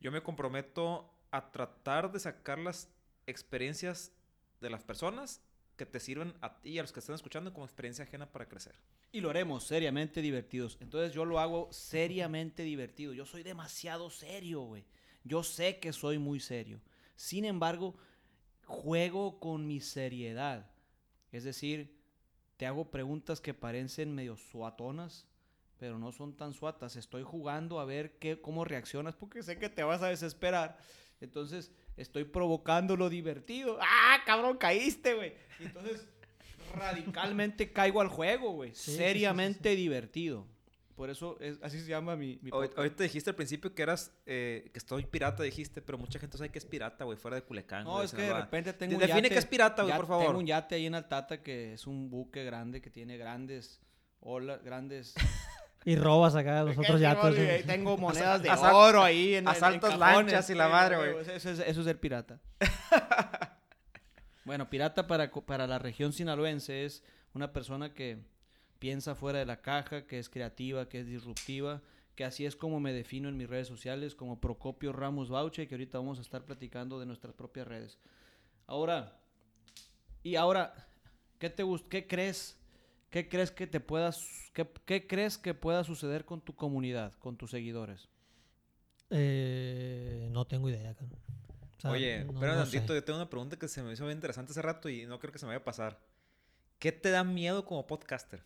[0.00, 2.88] Yo me comprometo a tratar de sacar las
[3.26, 4.12] experiencias
[4.60, 5.42] de las personas
[5.78, 8.46] que te sirven a ti y a los que están escuchando como experiencia ajena para
[8.46, 8.74] crecer.
[9.12, 10.76] Y lo haremos seriamente divertidos.
[10.80, 13.14] Entonces yo lo hago seriamente divertido.
[13.14, 14.84] Yo soy demasiado serio, güey.
[15.24, 16.82] Yo sé que soy muy serio.
[17.16, 17.96] Sin embargo,
[18.66, 20.70] juego con mi seriedad.
[21.32, 21.96] Es decir,
[22.56, 25.26] te hago preguntas que parecen medio suatonas,
[25.78, 26.96] pero no son tan suatas.
[26.96, 30.76] Estoy jugando a ver qué, cómo reaccionas porque sé que te vas a desesperar.
[31.20, 33.78] Entonces, estoy provocando lo divertido.
[33.80, 35.34] ¡Ah, cabrón, caíste, güey!
[35.60, 36.06] Y entonces,
[36.74, 38.70] radicalmente caigo al juego, güey.
[38.70, 40.46] Sí, sí, sí, sí, Seriamente divertido.
[40.94, 42.78] Por eso, es, así se llama mi, mi Hoy- podcast.
[42.78, 46.50] Ahorita dijiste al principio que eras, eh, que estoy pirata, dijiste, pero mucha gente sabe
[46.50, 47.84] que es pirata, güey, fuera de Culiacán.
[47.84, 49.28] No, es que de repente tengo un Define yate.
[49.30, 50.26] qué es pirata, güey, ya- por favor.
[50.26, 53.80] Tengo un yate ahí en Altata que es un buque grande que tiene grandes
[54.20, 55.14] olas, grandes...
[55.84, 57.00] Y robas acá a los otros.
[57.00, 57.62] Ahí güey.
[57.64, 59.46] tengo monedas de asal- oro ahí en
[59.98, 60.16] cajones.
[60.32, 61.20] lanchas y la madre, güey.
[61.34, 62.40] Eso es, eso es ser pirata.
[64.44, 67.02] bueno, pirata para, para la región sinaloense es
[67.34, 68.18] una persona que
[68.78, 71.82] piensa fuera de la caja, que es creativa, que es disruptiva,
[72.14, 75.74] que así es como me defino en mis redes sociales, como Procopio Ramos Bauche, que
[75.74, 77.98] ahorita vamos a estar platicando de nuestras propias redes.
[78.66, 79.18] Ahora,
[80.22, 80.74] y ahora,
[81.38, 82.56] ¿qué te gust- qué crees?
[83.10, 87.36] ¿Qué crees que te puedas, qué, qué crees que pueda suceder con tu comunidad, con
[87.36, 88.08] tus seguidores?
[89.10, 90.94] Eh, no tengo idea.
[90.94, 91.18] cabrón.
[91.78, 93.92] O sea, Oye, no- espera no un tantito, yo tengo una pregunta que se me
[93.92, 95.98] hizo bien interesante hace rato y no creo que se me vaya a pasar.
[96.78, 98.42] ¿Qué te da miedo como podcaster?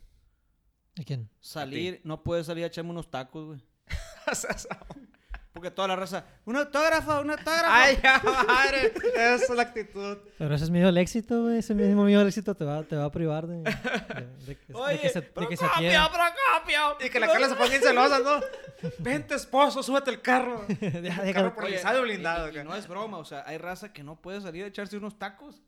[1.01, 1.29] ¿A quién?
[1.41, 3.61] Salir, no puedes salir a echarme unos tacos, güey.
[5.53, 7.67] Porque toda la raza, un autógrafo, un autógrafo.
[7.69, 8.93] ¡Ay, ya, madre!
[9.15, 10.17] Esa es la actitud.
[10.39, 11.59] Pero ese es miedo al éxito, güey.
[11.59, 14.73] Ese mismo miedo al éxito te va, te va a privar de, de- de que,
[14.73, 16.09] de Oye, que se, de que se Procopio, adquiera.
[16.11, 17.07] Procopio.
[17.07, 18.41] Y que la Carla se ponga bien celosa, ¿no?
[18.99, 20.65] Vente, esposo, súbete el carro.
[20.81, 22.49] Deja- deja- Carro por Oye, blindado, y- blindado.
[22.49, 25.19] y- no es broma, o sea, hay raza que no puede salir a echarse unos
[25.19, 25.63] tacos.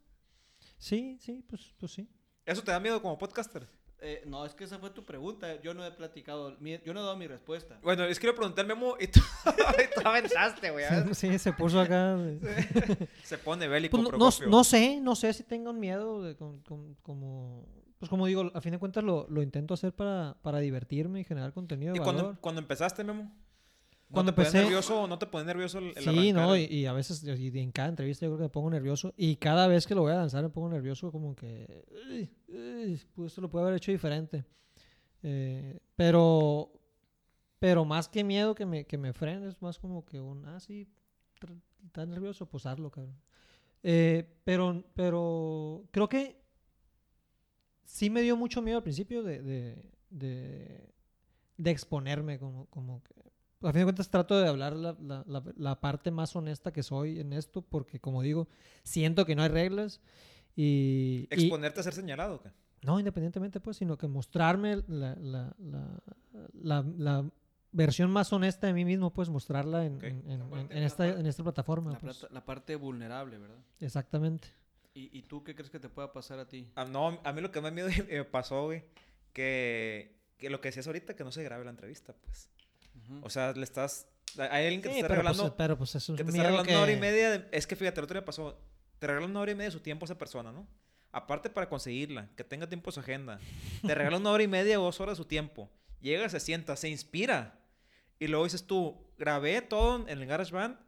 [0.79, 2.09] Sí, sí, pues, pues sí.
[2.47, 3.67] ¿Eso te da miedo como podcaster?
[4.07, 5.61] Eh, no, es que esa fue tu pregunta.
[5.63, 7.79] Yo no he platicado, mi- yo no he dado mi respuesta.
[7.83, 9.19] Bueno, es que le pregunté al Memo y tú,
[9.79, 10.85] y tú aventaste, güey.
[11.15, 12.17] Sí, se puso acá.
[13.23, 14.11] Se pone bélico, Pues
[14.43, 17.65] no, no, sé, no sé si tengan miedo de con- con- como...
[17.99, 21.25] Pues como digo, a fin de cuentas lo, lo intento hacer para, para divertirme y
[21.25, 22.15] generar contenido de ¿Y valor.
[22.23, 23.33] cuando, cuando empezaste, Memo?
[24.15, 24.59] Cuando ¿No te empecé...
[24.63, 27.73] nervioso, ¿No te pone nervioso el, el Sí, no, y, y a veces y en
[27.73, 30.17] cada entrevista yo creo que me pongo nervioso y cada vez que lo voy a
[30.17, 34.45] lanzar me pongo nervioso como que, "Uy, uy, pues esto lo puedo haber hecho diferente.
[35.23, 36.71] Eh, pero,
[37.59, 40.61] pero más que miedo que me, que me frene, es más como que un, ah,
[40.61, 40.89] sí,
[41.87, 43.17] estás nervioso, pues hazlo, cabrón.
[43.83, 46.43] Eh, pero, pero creo que
[47.85, 50.91] sí me dio mucho miedo al principio de, de, de,
[51.57, 53.15] de exponerme como, como que
[53.67, 56.83] a fin de cuentas trato de hablar la, la- la- la parte más honesta que
[56.83, 58.49] soy en esto porque como digo,
[58.83, 60.01] siento que no hay reglas
[60.57, 61.27] y...
[61.31, 62.41] y- ¿Exponerte a ser señalado?
[62.43, 62.51] ¿qué?
[62.83, 66.03] no, independientemente pues, sino que mostrarme la, la, la,
[66.53, 67.31] la- la
[67.73, 70.03] versión más honesta de mí mismo, pues mostrarla en, Ok.
[70.05, 71.93] en- en- en- en esta, en esta plataforma.
[71.93, 72.19] La, pues.
[72.19, 73.59] plata- la parte vulnerable, ¿verdad?
[73.81, 74.47] Exactamente.
[74.95, 76.71] ¿Y, ¿Y tú qué crees que te pueda pasar a ti?
[76.77, 78.85] Ah, no, a mí lo que más miedo me pasó, güey,
[79.33, 82.49] que, que lo que decías ahorita, que no se grabe la entrevista, pues.
[82.95, 83.21] Ujú.
[83.27, 84.07] O sea, le estás...
[84.39, 85.57] Hay alguien que te Sí, está pero, pues, regalando...
[85.57, 87.31] pero pues eso es que te un está regalando una hora y que- media.
[87.31, 88.59] de- es que fíjate, el otro día pasó.
[88.99, 90.67] Te regalan una hora y media de su tiempo esa persona, ¿no?
[91.13, 93.39] Aparte para conseguirla, que tenga tiempo su agenda.
[93.87, 95.71] Te regalan una hora y media o dos horas de su tiempo.
[96.01, 97.61] Llega, se sienta, se inspira.
[98.19, 100.79] Y luego dices tú, grabé todo en el GarageBand,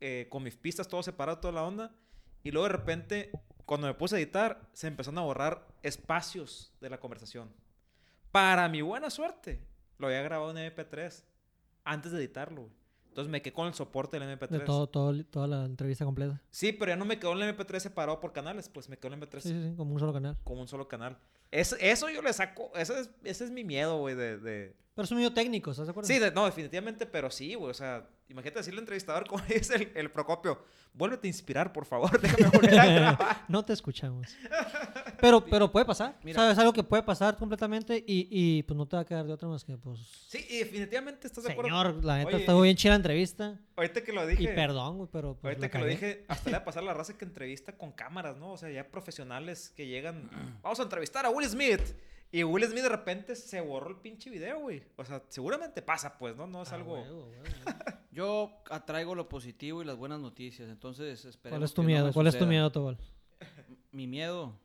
[0.00, 1.94] eh, con mis pistas todo separado, toda la onda.
[2.42, 3.30] Y luego de repente,
[3.66, 7.52] cuando me puse a editar, se empezaron a borrar espacios de la conversación.
[8.30, 9.60] Para mi buena suerte,
[9.98, 11.24] lo había grabado en MP3
[11.84, 12.62] antes de editarlo.
[12.62, 12.72] güey.
[13.08, 14.48] Entonces me quedé con el soporte del MP3.
[14.48, 16.42] De todo, todo, toda la entrevista completa.
[16.50, 19.20] Sí, pero ya no me quedó el MP3 separado por canales, pues me quedó el
[19.20, 20.36] MP3 Sí, sí, sí, como un solo canal.
[20.42, 21.16] como un solo canal.
[21.52, 25.04] Es, eso yo le saco, ese es, ese es mi miedo, güey, de, de- Pero
[25.04, 26.08] es un miedo técnico, ¿estás de acuerdo?
[26.08, 29.92] Sí, de- no, definitivamente, pero sí, güey, o sea, imagínate decirle al entrevistador como el,
[29.94, 33.44] el Procopio, vuélvete a inspirar, por favor, déjame volver a grabar.
[33.46, 34.36] no te escuchamos.
[35.20, 36.18] Pero, pero puede pasar.
[36.22, 36.40] Mira.
[36.40, 36.58] ¿Sabes?
[36.58, 39.48] Algo que puede pasar completamente y, y pues no te va a quedar de otra
[39.48, 40.00] más que, pues.
[40.28, 41.70] Sí, y definitivamente estás de acuerdo.
[41.70, 43.60] Señor, la neta estuvo bien chida la entrevista.
[43.76, 45.34] Ahorita que lo Y dije, perdón, güey, pero.
[45.34, 47.92] Pues, ahorita que lo dije, hasta le va a pasar la raza que entrevista con
[47.92, 48.52] cámaras, ¿no?
[48.52, 50.30] O sea, ya profesionales que llegan,
[50.62, 51.82] vamos a entrevistar a Will Smith.
[52.32, 54.82] Y Will Smith de repente se borró el pinche video, güey.
[54.96, 56.48] O sea, seguramente pasa, pues, ¿no?
[56.48, 56.94] No es Ah, algo...
[56.94, 57.44] huevo, huevo, huevo.
[58.10, 62.12] Yo atraigo lo positivo y las buenas noticias, entonces esperemos ¿Cuál es tu que miedo?
[62.12, 62.98] ¿Cuál es tu miedo, Tobal?
[63.92, 64.58] Mi miedo.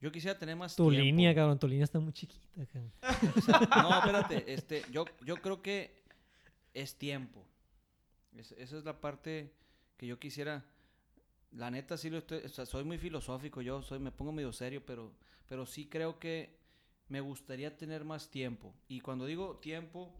[0.00, 1.04] Yo quisiera tener más Tu tiempo.
[1.04, 1.58] línea, cabrón.
[1.58, 2.92] Tu línea está muy chiquita, cabrón.
[3.82, 6.02] No, espérate, este, yo, yo creo que
[6.74, 7.44] es tiempo.
[8.36, 9.52] Es- esa es la parte
[9.96, 10.64] que yo quisiera.
[11.52, 14.52] La neta sí lo estoy, o sea, soy muy filosófico, yo soy, me pongo medio
[14.52, 15.12] serio, pero,
[15.48, 16.56] pero sí creo que
[17.08, 18.74] me gustaría tener más tiempo.
[18.86, 20.14] Y cuando digo tiempo,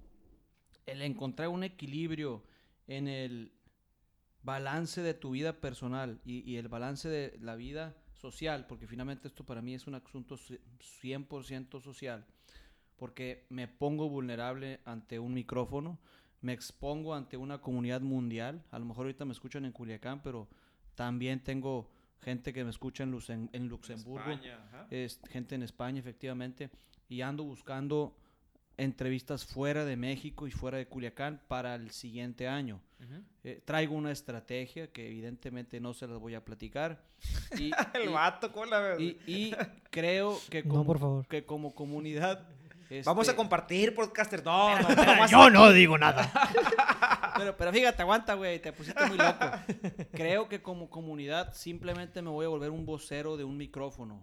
[0.86, 2.42] el encontrar un equilibrio
[2.86, 3.52] en el
[4.42, 9.28] balance de tu vida personal y, y el balance de la vida social, porque finalmente
[9.28, 10.60] esto para mí es un asunto ci-
[11.02, 12.26] 100% social,
[12.96, 15.98] porque me pongo vulnerable ante un micrófono,
[16.40, 20.48] me expongo ante una comunidad mundial, a lo mejor ahorita me escuchan en Culiacán, pero
[20.94, 21.90] también tengo
[22.20, 24.86] gente que me escucha en, Luxem- en Luxemburgo, España, ajá.
[24.90, 26.70] es gente en España, efectivamente,
[27.08, 28.16] y ando buscando
[28.78, 32.80] entrevistas fuera de México y fuera de Culiacán para el siguiente año.
[33.44, 37.02] Eh, traigo una estrategia que evidentemente no se las voy a platicar.
[37.58, 38.96] Y, El y- vato con la...
[38.98, 39.54] y- y
[39.90, 41.26] creo que No, como, por favor.
[41.26, 42.46] que como comunidad...
[43.04, 44.42] Vamos a este, compartir, podcaster.
[44.42, 45.26] No, no, no.
[45.30, 46.30] Yo no digo nada.
[47.36, 49.46] Pero, pero fíjate, aguanta, güey, te pusiste muy loco.
[50.12, 54.20] Creo que como comunidad simplemente me voy a volver un vocero de un micrófono.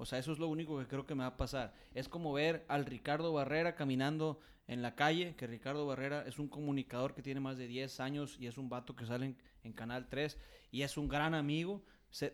[0.00, 1.74] O sea, eso es lo único que creo que me va a pasar.
[1.92, 4.38] Es como ver al Ricardo Barrera caminando
[4.68, 8.36] en la calle, que Ricardo Barrera es un comunicador que tiene más de 10 años
[8.38, 9.34] y es un vato que sale
[9.64, 10.38] en, Canal 3
[10.70, 11.82] y es un gran amigo.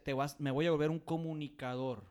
[0.05, 2.05] Te vas, me voy a volver un comunicador.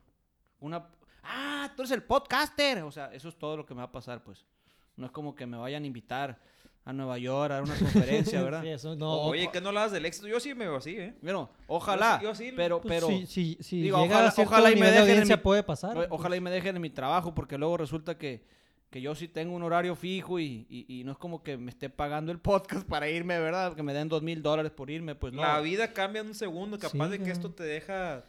[0.59, 0.89] Una...
[1.21, 2.81] Ah, tú eres el podcaster.
[2.81, 4.47] O sea, eso es todo lo que me va a pasar, pues.
[4.95, 6.41] No es como que me vayan a invitar
[6.85, 8.61] a Nueva York a dar una conferencia, ¿verdad?
[8.61, 9.21] Sí, eso no.
[9.21, 10.27] Oye, que no hablas del éxito.
[10.27, 11.15] Yo sí me veo así, ¿eh?
[11.21, 14.33] Bueno, ojalá, Yo sí- yo sí- pero, Pues pero, si, si, si digo, llega ojalá-
[14.37, 16.07] ojalá y me de dejen en audiencia mi- puede pasar.
[16.09, 18.43] ojalá y me dejen en mi trabajo, porque luego resulta que,
[18.89, 21.71] que yo sí tengo un horario fijo y, y- y no es como que me
[21.71, 23.75] esté pagando el podcast para irme, ¿verdad?
[23.75, 25.41] Que me den dos mil dólares por irme, pues no.
[25.41, 26.77] La vida cambia en un segundo.
[26.77, 28.23] Capaz Sí, de que esto te deja...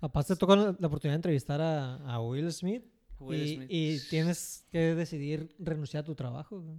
[0.00, 2.84] Aparte te toca la la oportunidad de entrevistar a, a Will Smith.
[3.18, 3.68] Will y, Smith.
[3.70, 6.60] y tienes que decidir renunciar a tu trabajo.
[6.60, 6.76] güey.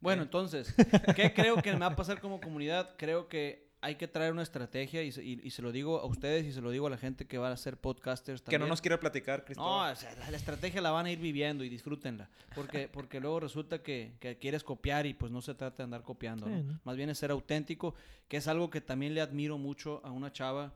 [0.00, 0.74] Bueno, entonces,
[1.16, 2.94] ¿qué creo que me va a pasar como comunidad?
[2.96, 6.04] Creo que hay que traer una estrategia y se, y- y se lo digo a
[6.06, 8.62] ustedes y se lo digo a la gente que va a ser podcasters Que también.
[8.62, 9.92] no nos quiere platicar, No, Cristóbal.
[9.92, 12.28] o sea, la, la estrategia la van a ir viviendo y disfrútenla.
[12.56, 16.02] Porque, porque luego resulta que, que quieres copiar y pues no se trata de andar
[16.02, 16.48] copiando.
[16.48, 16.60] ¿no?
[16.62, 16.80] ¿no?
[16.82, 17.94] Más bien es ser auténtico,
[18.26, 20.72] que es algo que también le admiro mucho a una chava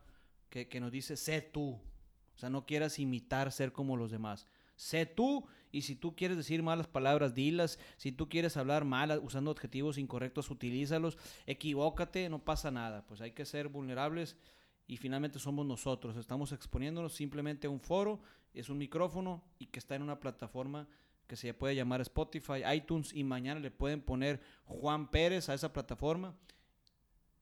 [0.49, 1.81] que, que nos dice, sé tú.
[2.37, 4.47] O sea, no quieras imitar ser como los demás.
[4.77, 7.79] Sé tú Y si tú quieres decir malas palabras, dilas.
[7.97, 11.17] Si tú quieres hablar mal usando adjetivos incorrectos, utilízalos.
[11.47, 13.05] Equivócate, no pasa nada.
[13.07, 14.37] Pues hay que ser vulnerables
[14.87, 16.17] y finalmente somos nosotros.
[16.17, 18.21] Estamos exponiéndonos simplemente a un foro,
[18.53, 20.87] es un micrófono y que está en una plataforma
[21.27, 25.73] que se puede llamar Spotify, iTunes y mañana le pueden poner Juan Pérez a esa
[25.73, 26.35] plataforma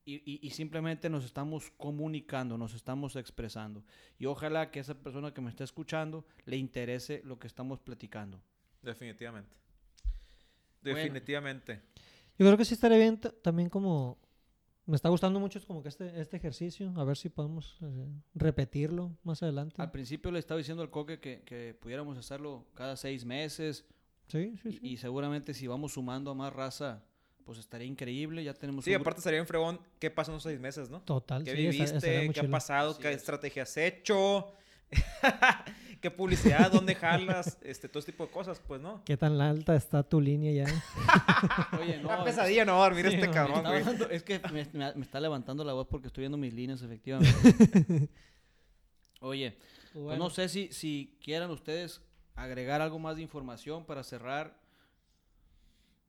[0.04, 3.84] y, y, simplemente nos estamos comunicando, nos estamos expresando.
[4.18, 8.40] Y ojalá que esa persona que me está escuchando le interese lo que estamos platicando.
[8.82, 9.56] Definitivamente.
[10.82, 11.82] Definitivamente.
[12.38, 14.18] Yo creo que sí estaría bien también como...
[14.86, 19.16] Me está gustando mucho como que este, este ejercicio, a ver si podemos eh, repetirlo
[19.22, 19.80] más adelante.
[19.80, 23.86] Al principio le estaba diciendo al Coque que, que pudiéramos hacerlo cada seis meses.
[24.26, 24.78] Sí, sí, sí.
[24.82, 27.04] Y, y seguramente si vamos sumando a más raza,
[27.44, 28.42] pues estaría increíble.
[28.44, 28.84] Ya tenemos.
[28.84, 31.00] Sí, aparte estaría en fregón qué pasó en esos seis meses, ¿no?
[31.00, 31.44] Total.
[31.44, 32.30] ¿Qué viviste?
[32.32, 32.96] ¿Qué ha pasado?
[32.98, 34.52] ¿Qué estrategia has hecho?
[36.00, 36.72] ¿Qué publicidad?
[36.72, 37.58] ¿Dónde jalas?
[37.62, 39.02] Este, todo ese tipo de cosas, pues, ¿no?
[39.04, 40.84] ¿Qué tan alta está tu línea ya?
[41.78, 42.08] Oye, no.
[42.08, 43.84] Una pesadilla no dormir este cabrón, güey.
[44.10, 48.08] es que me, me, está levantando la voz porque estoy viendo mis líneas, efectivamente.
[49.20, 49.58] Oye,
[49.92, 52.00] pues no sé si, si quieran ustedes
[52.34, 54.58] agregar algo más de información para cerrar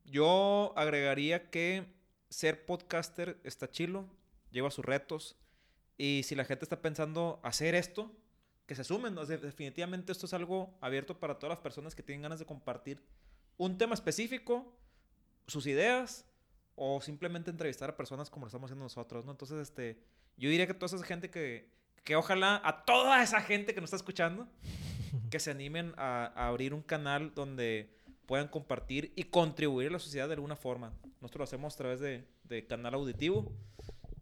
[0.06, 1.86] yo agregaría que
[2.30, 4.08] ser podcaster está chilo,
[4.52, 5.38] lleva sus retos.
[5.98, 8.12] Y si la gente está pensando hacer esto,
[8.66, 9.16] que se sumen.
[9.16, 13.04] definitivamente esto es algo abierto para todas las personas que tienen ganas de compartir
[13.58, 14.74] un tema específico,
[15.46, 16.26] sus ideas,
[16.76, 19.32] o simplemente entrevistar a personas como lo estamos haciendo nosotros, ¿no?
[19.32, 20.02] Entonces, este,
[20.38, 21.70] yo diría que toda esa gente que,
[22.04, 24.48] que ojalá a toda esa gente que nos está escuchando,
[25.30, 27.94] que se animen a abrir un canal donde
[28.32, 30.94] puedan compartir y contribuir a la sociedad de alguna forma.
[31.20, 33.52] Nosotros lo hacemos a través de, de canal auditivo.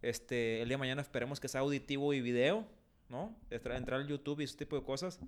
[0.02, 2.66] Este, el día de mañana esperemos que sea auditivo y video,
[3.08, 3.36] ¿no?
[3.50, 5.20] Entrar al YouTube y ese tipo de cosas.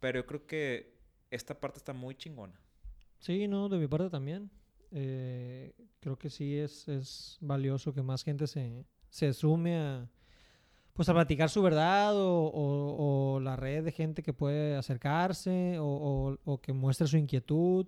[0.00, 0.98] Pero yo creo que
[1.30, 2.60] esta parte está muy chingona.
[3.20, 4.50] Sí, no, de mi parte también.
[4.90, 10.10] Eh, creo que sí es, es valioso que más gente se, se sume a,
[10.94, 16.36] pues a platicar su verdad o, o, la red de gente que puede acercarse o,
[16.44, 17.86] o, que muestre su inquietud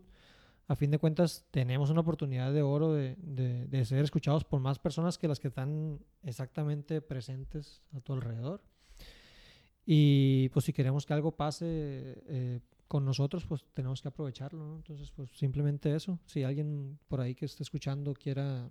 [0.69, 4.79] a fin de cuentas tenemos una oportunidad de oro de, de, ser escuchados por más
[4.79, 8.63] personas que las que están exactamente presentes a tu alrededor.
[9.87, 14.77] Y pues si queremos que algo pase eh, con nosotros, pues tenemos que aprovecharlo.
[14.77, 16.19] Entonces, pues simplemente eso.
[16.27, 18.69] Si alguien por ahí que esté escuchando quiera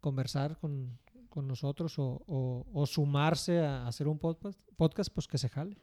[0.00, 0.98] conversar con,
[1.30, 5.78] con nosotros o, sumarse a hacer un podcast, podcast, pues que se jale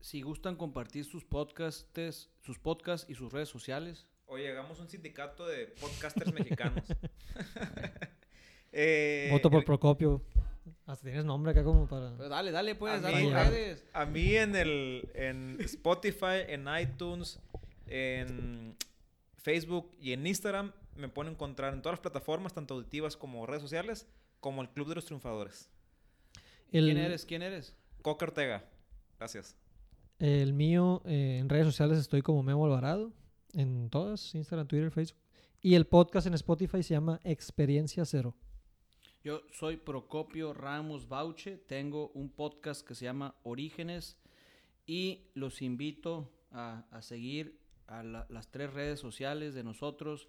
[0.00, 4.06] si gustan compartir sus podcasts, sus podcasts y sus redes sociales.
[4.26, 6.84] Oye, hagamos un sindicato de podcasters mexicanos.
[8.72, 10.22] eh, Voto por Procopio.
[10.86, 12.16] Hasta tienes nombre acá como para.
[12.16, 13.84] Pero dale, dale, pues, a mí, redes.
[13.92, 17.38] A, mí en el en Spotify, en iTunes,
[17.86, 18.76] en
[19.36, 23.62] Facebook y en Instagram me pueden encontrar en todas las plataformas, tanto auditivas como redes
[23.62, 24.06] sociales,
[24.40, 25.68] como el Club de los Triunfadores.
[26.70, 27.24] ¿Quién eres?
[27.24, 27.74] ¿Quién eres?
[28.02, 28.64] Coca Ortega.
[29.18, 29.56] Gracias.
[30.20, 33.10] El mío, eh, en redes sociales estoy como Memo Alvarado,
[33.54, 35.18] en todas, Instagram, Twitter, Facebook.
[35.62, 38.34] Y el podcast en Spotify se llama Experiencia Cero.
[39.24, 44.18] Yo soy Procopio Ramos Bauche, tengo un podcast que se llama Orígenes
[44.86, 50.28] y los invito a, seguir a las tres redes sociales de nosotros.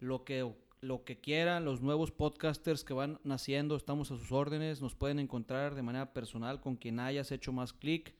[0.00, 4.82] Lo que, lo que quieran, los nuevos podcasters que van naciendo, estamos a sus órdenes.
[4.82, 8.16] Nos pueden encontrar de manera personal con quien hayas hecho más clic.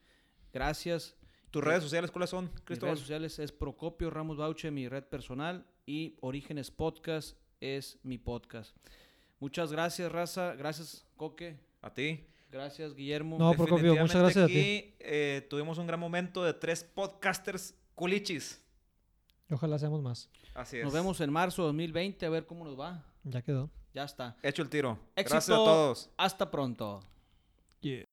[0.57, 1.15] Gracias.
[1.51, 5.67] ¿Tus redes sociales cuáles son, Mis redes sociales es Procopio Ramos Bauche, mi red personal,
[5.85, 8.75] y Orígenes Podcast es mi podcast.
[9.39, 10.55] Muchas gracias, Raza.
[10.55, 11.61] Gracias, Coque.
[11.83, 12.25] A ti.
[12.51, 13.37] Gracias, Guillermo.
[13.39, 14.95] No, Procopio, muchas gracias aquí, a ti.
[15.01, 18.65] Eh, tuvimos un gran momento de tres podcasters culichis.
[19.51, 20.31] Ojalá seamos más.
[20.55, 20.85] Así es.
[20.85, 23.05] Nos vemos en marzo de 2020 a ver cómo nos va.
[23.25, 23.69] Ya quedó.
[23.93, 24.39] Ya está.
[24.43, 24.99] Hecho el tiro.
[25.15, 26.09] gracias a todos.
[26.17, 27.03] Hasta pronto.